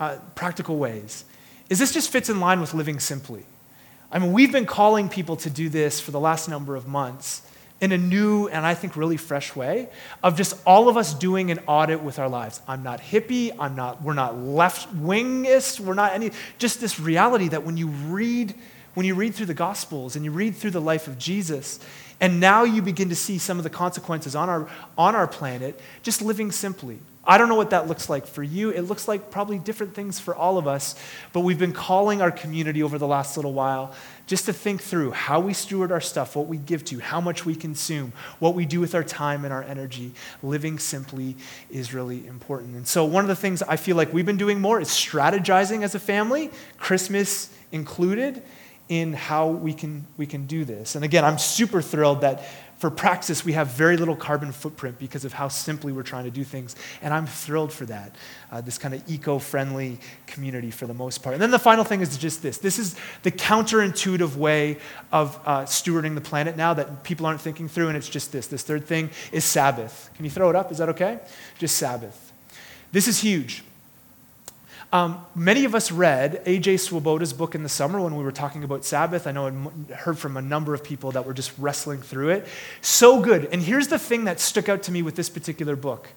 uh, 0.00 0.16
practical 0.34 0.78
ways. 0.78 1.24
Is 1.68 1.78
this 1.78 1.92
just 1.92 2.10
fits 2.10 2.28
in 2.28 2.40
line 2.40 2.60
with 2.60 2.74
living 2.74 2.98
simply? 2.98 3.44
I 4.10 4.18
mean, 4.18 4.32
we've 4.32 4.50
been 4.50 4.66
calling 4.66 5.08
people 5.08 5.36
to 5.36 5.50
do 5.50 5.68
this 5.68 6.00
for 6.00 6.10
the 6.10 6.18
last 6.18 6.48
number 6.48 6.74
of 6.74 6.88
months 6.88 7.42
in 7.80 7.92
a 7.92 7.98
new 7.98 8.48
and 8.48 8.66
I 8.66 8.74
think 8.74 8.96
really 8.96 9.16
fresh 9.16 9.54
way 9.54 9.88
of 10.22 10.36
just 10.36 10.60
all 10.66 10.88
of 10.88 10.96
us 10.96 11.14
doing 11.14 11.50
an 11.50 11.60
audit 11.66 12.02
with 12.02 12.18
our 12.18 12.28
lives. 12.28 12.60
I'm 12.66 12.82
not 12.82 13.00
hippie, 13.00 13.54
I'm 13.58 13.76
not, 13.76 14.02
we're 14.02 14.14
not 14.14 14.36
left 14.36 14.94
wingist, 14.94 15.80
we're 15.80 15.94
not 15.94 16.12
any, 16.12 16.32
just 16.58 16.80
this 16.80 16.98
reality 16.98 17.48
that 17.48 17.64
when 17.64 17.76
you 17.76 17.86
read, 17.86 18.54
when 18.94 19.06
you 19.06 19.14
read 19.14 19.34
through 19.34 19.46
the 19.46 19.54
Gospels 19.54 20.16
and 20.16 20.24
you 20.24 20.32
read 20.32 20.56
through 20.56 20.72
the 20.72 20.80
life 20.80 21.06
of 21.06 21.18
Jesus, 21.18 21.78
and 22.20 22.38
now 22.38 22.64
you 22.64 22.82
begin 22.82 23.08
to 23.08 23.16
see 23.16 23.38
some 23.38 23.58
of 23.58 23.64
the 23.64 23.70
consequences 23.70 24.36
on 24.36 24.48
our, 24.48 24.68
on 24.98 25.14
our 25.14 25.26
planet, 25.26 25.80
just 26.02 26.20
living 26.20 26.52
simply. 26.52 26.98
I 27.22 27.38
don't 27.38 27.48
know 27.48 27.54
what 27.54 27.70
that 27.70 27.86
looks 27.86 28.08
like 28.08 28.26
for 28.26 28.42
you. 28.42 28.70
It 28.70 28.82
looks 28.82 29.06
like 29.06 29.30
probably 29.30 29.58
different 29.58 29.94
things 29.94 30.18
for 30.18 30.34
all 30.34 30.56
of 30.56 30.66
us, 30.66 30.94
but 31.32 31.40
we've 31.40 31.58
been 31.58 31.74
calling 31.74 32.22
our 32.22 32.30
community 32.30 32.82
over 32.82 32.98
the 32.98 33.06
last 33.06 33.36
little 33.36 33.52
while 33.52 33.94
just 34.26 34.46
to 34.46 34.52
think 34.52 34.80
through 34.80 35.10
how 35.10 35.38
we 35.38 35.52
steward 35.52 35.92
our 35.92 36.00
stuff, 36.00 36.34
what 36.34 36.46
we 36.46 36.56
give 36.56 36.84
to, 36.86 36.98
how 36.98 37.20
much 37.20 37.44
we 37.44 37.54
consume, 37.54 38.12
what 38.38 38.54
we 38.54 38.64
do 38.64 38.80
with 38.80 38.94
our 38.94 39.04
time 39.04 39.44
and 39.44 39.52
our 39.52 39.62
energy. 39.62 40.12
Living 40.42 40.78
simply 40.78 41.36
is 41.70 41.92
really 41.92 42.26
important. 42.26 42.74
And 42.74 42.88
so, 42.88 43.04
one 43.04 43.22
of 43.24 43.28
the 43.28 43.36
things 43.36 43.62
I 43.62 43.76
feel 43.76 43.96
like 43.96 44.12
we've 44.14 44.26
been 44.26 44.38
doing 44.38 44.60
more 44.60 44.80
is 44.80 44.88
strategizing 44.88 45.82
as 45.82 45.94
a 45.94 46.00
family, 46.00 46.50
Christmas 46.78 47.50
included, 47.70 48.42
in 48.90 49.12
how 49.12 49.46
we 49.46 49.72
can, 49.72 50.04
we 50.16 50.26
can 50.26 50.46
do 50.46 50.64
this. 50.64 50.96
And 50.96 51.04
again, 51.04 51.24
I'm 51.24 51.38
super 51.38 51.80
thrilled 51.80 52.22
that 52.22 52.42
for 52.76 52.90
Praxis, 52.90 53.44
we 53.44 53.52
have 53.52 53.68
very 53.68 53.96
little 53.96 54.16
carbon 54.16 54.50
footprint 54.50 54.98
because 54.98 55.24
of 55.24 55.32
how 55.32 55.48
simply 55.48 55.92
we're 55.92 56.02
trying 56.02 56.24
to 56.24 56.30
do 56.30 56.42
things. 56.42 56.74
And 57.02 57.14
I'm 57.14 57.26
thrilled 57.26 57.72
for 57.72 57.86
that, 57.86 58.16
uh, 58.50 58.62
this 58.62 58.78
kind 58.78 58.94
of 58.94 59.08
eco 59.08 59.38
friendly 59.38 59.98
community 60.26 60.72
for 60.72 60.86
the 60.86 60.94
most 60.94 61.22
part. 61.22 61.34
And 61.34 61.42
then 61.42 61.52
the 61.52 61.58
final 61.58 61.84
thing 61.84 62.00
is 62.00 62.16
just 62.18 62.42
this 62.42 62.58
this 62.58 62.78
is 62.78 62.96
the 63.22 63.30
counterintuitive 63.30 64.34
way 64.34 64.78
of 65.12 65.38
uh, 65.44 65.64
stewarding 65.64 66.14
the 66.14 66.22
planet 66.22 66.56
now 66.56 66.74
that 66.74 67.04
people 67.04 67.26
aren't 67.26 67.42
thinking 67.42 67.68
through, 67.68 67.88
and 67.88 67.98
it's 67.98 68.08
just 68.08 68.32
this. 68.32 68.46
This 68.46 68.62
third 68.62 68.86
thing 68.86 69.10
is 69.30 69.44
Sabbath. 69.44 70.10
Can 70.16 70.24
you 70.24 70.30
throw 70.30 70.48
it 70.48 70.56
up? 70.56 70.72
Is 70.72 70.78
that 70.78 70.88
okay? 70.88 71.20
Just 71.58 71.76
Sabbath. 71.76 72.32
This 72.92 73.06
is 73.06 73.20
huge. 73.20 73.62
Um, 74.92 75.24
many 75.36 75.64
of 75.64 75.76
us 75.76 75.92
read 75.92 76.42
A.J. 76.46 76.78
Swoboda's 76.78 77.32
book 77.32 77.54
in 77.54 77.62
the 77.62 77.68
summer 77.68 78.00
when 78.00 78.16
we 78.16 78.24
were 78.24 78.32
talking 78.32 78.64
about 78.64 78.84
Sabbath. 78.84 79.28
I 79.28 79.32
know 79.32 79.46
I 79.46 79.94
heard 79.94 80.18
from 80.18 80.36
a 80.36 80.42
number 80.42 80.74
of 80.74 80.82
people 80.82 81.12
that 81.12 81.24
were 81.24 81.34
just 81.34 81.52
wrestling 81.58 82.00
through 82.00 82.30
it. 82.30 82.48
So 82.80 83.20
good. 83.20 83.48
And 83.52 83.62
here's 83.62 83.86
the 83.86 84.00
thing 84.00 84.24
that 84.24 84.40
stuck 84.40 84.68
out 84.68 84.82
to 84.84 84.92
me 84.92 85.02
with 85.02 85.14
this 85.14 85.28
particular 85.28 85.76
book 85.76 86.08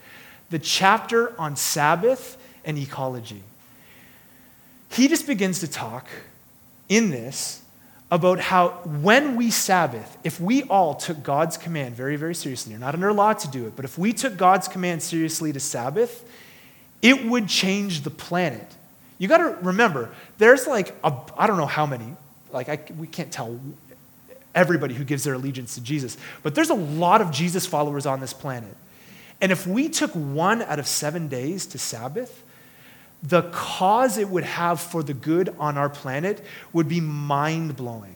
the 0.49 0.59
chapter 0.59 1.39
on 1.39 1.55
Sabbath 1.55 2.37
and 2.65 2.77
ecology. 2.77 3.43
He 4.91 5.07
just 5.07 5.25
begins 5.25 5.59
to 5.61 5.67
talk 5.67 6.07
in 6.89 7.09
this 7.09 7.61
about 8.11 8.39
how 8.39 8.69
when 9.01 9.35
we 9.35 9.49
Sabbath, 9.49 10.17
if 10.23 10.39
we 10.39 10.63
all 10.63 10.93
took 10.93 11.23
God's 11.23 11.57
command 11.57 11.95
very, 11.95 12.15
very 12.15 12.35
seriously, 12.35 12.71
you're 12.71 12.79
not 12.79 12.93
under 12.93 13.11
law 13.11 13.33
to 13.33 13.47
do 13.47 13.65
it, 13.65 13.75
but 13.75 13.85
if 13.85 13.97
we 13.97 14.13
took 14.13 14.37
God's 14.37 14.67
command 14.67 15.01
seriously 15.01 15.51
to 15.51 15.59
Sabbath, 15.59 16.23
it 17.03 17.25
would 17.25 17.47
change 17.47 18.01
the 18.01 18.09
planet. 18.09 18.65
You 19.19 19.27
got 19.27 19.37
to 19.37 19.57
remember, 19.61 20.09
there's 20.39 20.65
like, 20.65 20.95
I 21.03 21.45
don't 21.45 21.57
know 21.57 21.67
how 21.67 21.85
many, 21.85 22.15
like, 22.51 22.69
I, 22.69 22.79
we 22.97 23.05
can't 23.05 23.31
tell 23.31 23.59
everybody 24.55 24.95
who 24.95 25.03
gives 25.03 25.23
their 25.23 25.33
allegiance 25.33 25.75
to 25.75 25.81
Jesus, 25.81 26.17
but 26.41 26.55
there's 26.55 26.69
a 26.69 26.75
lot 26.75 27.21
of 27.21 27.29
Jesus 27.29 27.65
followers 27.65 28.05
on 28.05 28.21
this 28.21 28.33
planet. 28.33 28.75
And 29.41 29.51
if 29.51 29.67
we 29.67 29.89
took 29.89 30.11
one 30.11 30.61
out 30.61 30.79
of 30.79 30.87
seven 30.87 31.27
days 31.27 31.65
to 31.67 31.77
Sabbath, 31.77 32.43
the 33.21 33.43
cause 33.51 34.17
it 34.17 34.29
would 34.29 34.43
have 34.43 34.79
for 34.79 35.03
the 35.03 35.13
good 35.13 35.53
on 35.59 35.77
our 35.77 35.89
planet 35.89 36.43
would 36.71 36.87
be 36.87 37.01
mind 37.01 37.75
blowing. 37.75 38.15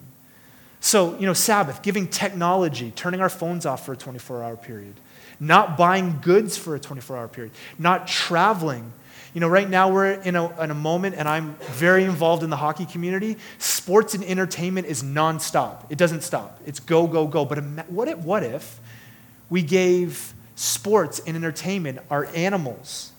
So, 0.79 1.17
you 1.17 1.25
know, 1.25 1.33
Sabbath, 1.33 1.81
giving 1.81 2.07
technology, 2.07 2.91
turning 2.95 3.19
our 3.19 3.29
phones 3.29 3.65
off 3.65 3.85
for 3.85 3.93
a 3.93 3.97
24 3.97 4.43
hour 4.43 4.55
period, 4.55 4.93
not 5.39 5.77
buying 5.77 6.19
goods 6.21 6.57
for 6.57 6.75
a 6.75 6.79
24 6.79 7.17
hour 7.17 7.27
period, 7.27 7.51
not 7.77 8.07
traveling. 8.07 8.91
You 9.33 9.41
know, 9.41 9.47
right 9.47 9.69
now 9.69 9.89
we're 9.89 10.13
in 10.13 10.35
a, 10.35 10.61
in 10.61 10.71
a 10.71 10.75
moment, 10.75 11.15
and 11.15 11.27
I'm 11.27 11.55
very 11.73 12.03
involved 12.03 12.43
in 12.43 12.49
the 12.49 12.55
hockey 12.57 12.85
community. 12.85 13.37
Sports 13.59 14.15
and 14.15 14.23
entertainment 14.23 14.87
is 14.87 15.03
nonstop, 15.03 15.83
it 15.89 15.97
doesn't 15.97 16.21
stop. 16.21 16.59
It's 16.65 16.79
go, 16.79 17.07
go, 17.07 17.27
go. 17.27 17.45
But 17.45 17.59
what 17.89 18.07
if, 18.07 18.17
what 18.19 18.43
if 18.43 18.79
we 19.49 19.61
gave 19.61 20.33
sports 20.55 21.21
and 21.25 21.35
entertainment 21.35 21.99
our 22.09 22.25
animals? 22.33 23.11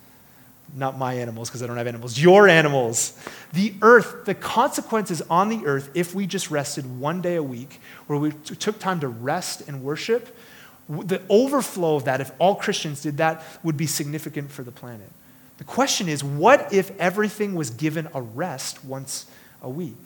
Not 0.75 0.99
my 0.99 1.15
animals, 1.15 1.49
because 1.49 1.63
I 1.63 1.67
don't 1.67 1.79
have 1.79 1.87
animals, 1.87 2.19
your 2.19 2.47
animals. 2.47 3.19
The 3.55 3.73
earth, 3.81 4.27
the 4.27 4.35
consequences 4.35 5.23
on 5.31 5.49
the 5.49 5.65
earth, 5.65 5.89
if 5.95 6.15
we 6.15 6.27
just 6.27 6.51
rested 6.51 6.99
one 6.99 7.23
day 7.23 7.37
a 7.37 7.43
week, 7.43 7.81
where 8.07 8.19
we 8.19 8.33
took 8.33 8.79
time 8.79 9.01
to 9.01 9.09
rest 9.09 9.67
and 9.67 9.83
worship, 9.83 10.37
the 10.89 11.23
overflow 11.29 11.97
of 11.97 12.05
that, 12.05 12.21
if 12.21 12.33
all 12.39 12.55
Christians 12.55 13.03
did 13.03 13.19
that, 13.19 13.45
would 13.63 13.77
be 13.77 13.87
significant 13.87 14.51
for 14.51 14.63
the 14.63 14.73
planet. 14.73 15.11
The 15.59 15.65
question 15.65 16.09
is 16.09 16.25
what 16.25 16.73
if 16.73 16.99
everything 16.99 17.55
was 17.55 17.71
given 17.71 18.09
a 18.15 18.23
rest 18.23 18.85
once 18.85 19.27
a 19.61 19.69
week? 19.69 19.97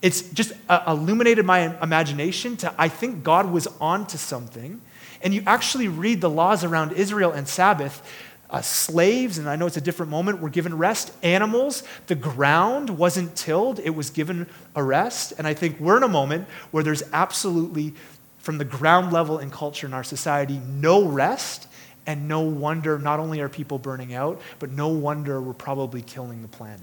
It's 0.00 0.22
just 0.30 0.52
uh, 0.68 0.82
illuminated 0.86 1.46
my 1.46 1.80
imagination 1.82 2.56
to, 2.58 2.74
I 2.76 2.88
think 2.88 3.22
God 3.22 3.50
was 3.50 3.68
onto 3.80 4.18
something. 4.18 4.80
And 5.22 5.32
you 5.32 5.42
actually 5.46 5.88
read 5.88 6.20
the 6.20 6.30
laws 6.30 6.64
around 6.64 6.92
Israel 6.92 7.32
and 7.32 7.46
Sabbath. 7.46 8.02
Uh, 8.50 8.60
slaves, 8.60 9.38
and 9.38 9.48
I 9.48 9.56
know 9.56 9.64
it's 9.64 9.78
a 9.78 9.80
different 9.80 10.10
moment, 10.10 10.40
were 10.40 10.50
given 10.50 10.76
rest. 10.76 11.10
Animals, 11.22 11.84
the 12.08 12.14
ground 12.14 12.90
wasn't 12.90 13.34
tilled, 13.34 13.78
it 13.78 13.90
was 13.94 14.10
given 14.10 14.46
a 14.76 14.82
rest. 14.82 15.32
And 15.38 15.46
I 15.46 15.54
think 15.54 15.80
we're 15.80 15.96
in 15.96 16.02
a 16.02 16.08
moment 16.08 16.46
where 16.70 16.84
there's 16.84 17.02
absolutely 17.14 17.94
from 18.42 18.58
the 18.58 18.64
ground 18.64 19.12
level 19.12 19.38
in 19.38 19.50
culture 19.50 19.86
in 19.86 19.94
our 19.94 20.04
society, 20.04 20.60
no 20.66 21.04
rest, 21.04 21.68
and 22.06 22.26
no 22.26 22.40
wonder 22.40 22.98
not 22.98 23.20
only 23.20 23.40
are 23.40 23.48
people 23.48 23.78
burning 23.78 24.12
out, 24.12 24.40
but 24.58 24.70
no 24.70 24.88
wonder 24.88 25.40
we're 25.40 25.52
probably 25.52 26.02
killing 26.02 26.42
the 26.42 26.48
planet. 26.48 26.80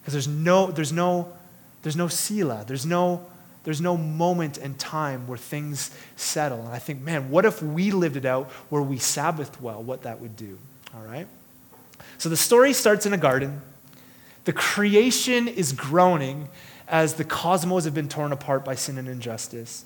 Because 0.00 0.12
there's 0.12 0.28
no, 0.28 0.66
there's 0.66 0.92
no, 0.92 1.32
there's 1.82 1.96
no 1.96 2.08
selah, 2.08 2.64
there's 2.66 2.84
no, 2.84 3.24
there's 3.62 3.80
no 3.80 3.96
moment 3.96 4.58
and 4.58 4.76
time 4.78 5.28
where 5.28 5.38
things 5.38 5.92
settle. 6.16 6.60
And 6.60 6.70
I 6.70 6.78
think, 6.78 7.00
man, 7.00 7.30
what 7.30 7.44
if 7.44 7.62
we 7.62 7.92
lived 7.92 8.16
it 8.16 8.24
out 8.24 8.50
where 8.68 8.82
we 8.82 8.96
Sabbathed 8.96 9.60
well, 9.60 9.80
what 9.82 10.02
that 10.02 10.20
would 10.20 10.36
do? 10.36 10.58
All 10.94 11.02
right? 11.02 11.28
So 12.18 12.28
the 12.28 12.36
story 12.36 12.72
starts 12.72 13.06
in 13.06 13.12
a 13.12 13.18
garden. 13.18 13.62
The 14.46 14.52
creation 14.52 15.46
is 15.46 15.72
groaning 15.72 16.48
as 16.88 17.14
the 17.14 17.24
cosmos 17.24 17.84
have 17.84 17.94
been 17.94 18.08
torn 18.08 18.32
apart 18.32 18.64
by 18.64 18.74
sin 18.74 18.98
and 18.98 19.06
injustice. 19.06 19.84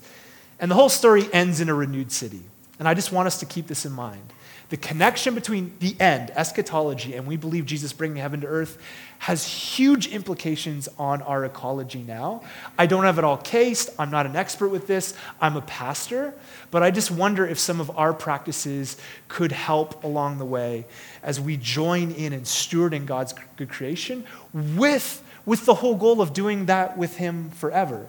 And 0.63 0.71
the 0.71 0.75
whole 0.75 0.87
story 0.87 1.27
ends 1.33 1.59
in 1.59 1.67
a 1.67 1.73
renewed 1.73 2.09
city. 2.09 2.39
And 2.79 2.87
I 2.87 2.93
just 2.93 3.11
want 3.11 3.27
us 3.27 3.41
to 3.41 3.45
keep 3.45 3.67
this 3.67 3.85
in 3.85 3.91
mind. 3.91 4.21
The 4.69 4.77
connection 4.77 5.35
between 5.35 5.73
the 5.79 5.93
end, 5.99 6.31
eschatology, 6.37 7.15
and 7.15 7.27
we 7.27 7.35
believe 7.35 7.65
Jesus 7.65 7.91
bringing 7.91 8.15
heaven 8.15 8.39
to 8.39 8.47
earth 8.47 8.81
has 9.19 9.45
huge 9.45 10.07
implications 10.07 10.87
on 10.97 11.21
our 11.23 11.43
ecology 11.43 12.01
now. 12.01 12.43
I 12.79 12.85
don't 12.85 13.03
have 13.03 13.17
it 13.17 13.25
all 13.25 13.35
cased. 13.35 13.89
I'm 13.99 14.09
not 14.09 14.25
an 14.25 14.37
expert 14.37 14.69
with 14.69 14.87
this. 14.87 15.17
I'm 15.41 15.57
a 15.57 15.61
pastor. 15.63 16.33
But 16.71 16.81
I 16.81 16.91
just 16.91 17.11
wonder 17.11 17.45
if 17.45 17.59
some 17.59 17.81
of 17.81 17.91
our 17.97 18.13
practices 18.13 18.95
could 19.27 19.51
help 19.51 20.05
along 20.05 20.37
the 20.37 20.45
way 20.45 20.85
as 21.23 21.41
we 21.41 21.57
join 21.57 22.11
in 22.11 22.31
and 22.31 22.45
stewarding 22.45 23.05
God's 23.05 23.35
good 23.57 23.69
creation 23.69 24.23
with, 24.53 25.21
with 25.45 25.65
the 25.65 25.73
whole 25.73 25.95
goal 25.95 26.21
of 26.21 26.31
doing 26.31 26.67
that 26.67 26.97
with 26.97 27.17
Him 27.17 27.49
forever. 27.49 28.07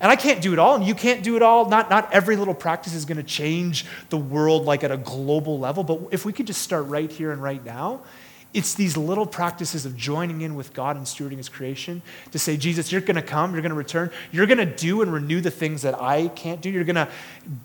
And 0.00 0.10
I 0.10 0.16
can't 0.16 0.42
do 0.42 0.52
it 0.52 0.58
all, 0.58 0.74
and 0.74 0.84
you 0.84 0.94
can't 0.94 1.22
do 1.22 1.36
it 1.36 1.42
all. 1.42 1.68
Not, 1.68 1.88
not 1.90 2.12
every 2.12 2.36
little 2.36 2.54
practice 2.54 2.94
is 2.94 3.04
going 3.04 3.16
to 3.16 3.22
change 3.22 3.86
the 4.10 4.18
world 4.18 4.64
like 4.64 4.84
at 4.84 4.90
a 4.90 4.96
global 4.96 5.58
level, 5.58 5.84
but 5.84 6.00
if 6.10 6.24
we 6.24 6.32
could 6.32 6.46
just 6.46 6.62
start 6.62 6.86
right 6.86 7.10
here 7.10 7.32
and 7.32 7.42
right 7.42 7.64
now, 7.64 8.02
it's 8.54 8.72
these 8.74 8.96
little 8.96 9.26
practices 9.26 9.84
of 9.84 9.96
joining 9.96 10.40
in 10.40 10.54
with 10.54 10.72
God 10.72 10.96
and 10.96 11.04
stewarding 11.04 11.36
His 11.36 11.48
creation 11.48 12.00
to 12.30 12.38
say, 12.38 12.56
Jesus, 12.56 12.90
you're 12.90 13.02
going 13.02 13.16
to 13.16 13.22
come, 13.22 13.52
you're 13.52 13.60
going 13.60 13.70
to 13.70 13.76
return, 13.76 14.10
you're 14.32 14.46
going 14.46 14.58
to 14.58 14.64
do 14.64 15.02
and 15.02 15.12
renew 15.12 15.42
the 15.42 15.50
things 15.50 15.82
that 15.82 16.00
I 16.00 16.28
can't 16.28 16.62
do, 16.62 16.70
you're 16.70 16.84
going 16.84 16.96
to 16.96 17.08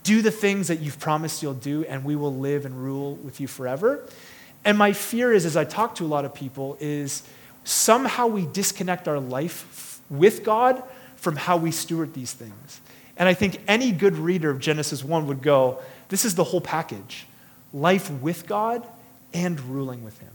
do 0.03 0.21
the 0.21 0.31
things 0.31 0.67
that 0.67 0.81
you've 0.81 0.99
promised 0.99 1.41
you'll 1.41 1.53
do, 1.53 1.85
and 1.85 2.03
we 2.03 2.15
will 2.17 2.35
live 2.35 2.65
and 2.65 2.75
rule 2.75 3.15
with 3.15 3.39
you 3.39 3.47
forever. 3.47 4.05
And 4.65 4.77
my 4.77 4.91
fear 4.91 5.31
is, 5.31 5.45
as 5.45 5.55
I 5.55 5.63
talk 5.63 5.95
to 5.95 6.05
a 6.05 6.07
lot 6.07 6.25
of 6.25 6.33
people, 6.33 6.77
is 6.79 7.23
somehow 7.63 8.27
we 8.27 8.45
disconnect 8.47 9.07
our 9.07 9.19
life 9.19 10.01
with 10.09 10.43
God 10.43 10.83
from 11.21 11.35
how 11.35 11.55
we 11.55 11.69
steward 11.69 12.15
these 12.15 12.33
things. 12.33 12.81
And 13.15 13.29
I 13.29 13.35
think 13.35 13.61
any 13.67 13.91
good 13.91 14.17
reader 14.17 14.49
of 14.49 14.57
Genesis 14.57 15.03
1 15.03 15.27
would 15.27 15.43
go, 15.43 15.79
this 16.09 16.25
is 16.25 16.33
the 16.33 16.43
whole 16.43 16.59
package 16.59 17.27
life 17.73 18.09
with 18.09 18.47
God 18.47 18.85
and 19.31 19.59
ruling 19.61 20.03
with 20.03 20.17
Him. 20.19 20.29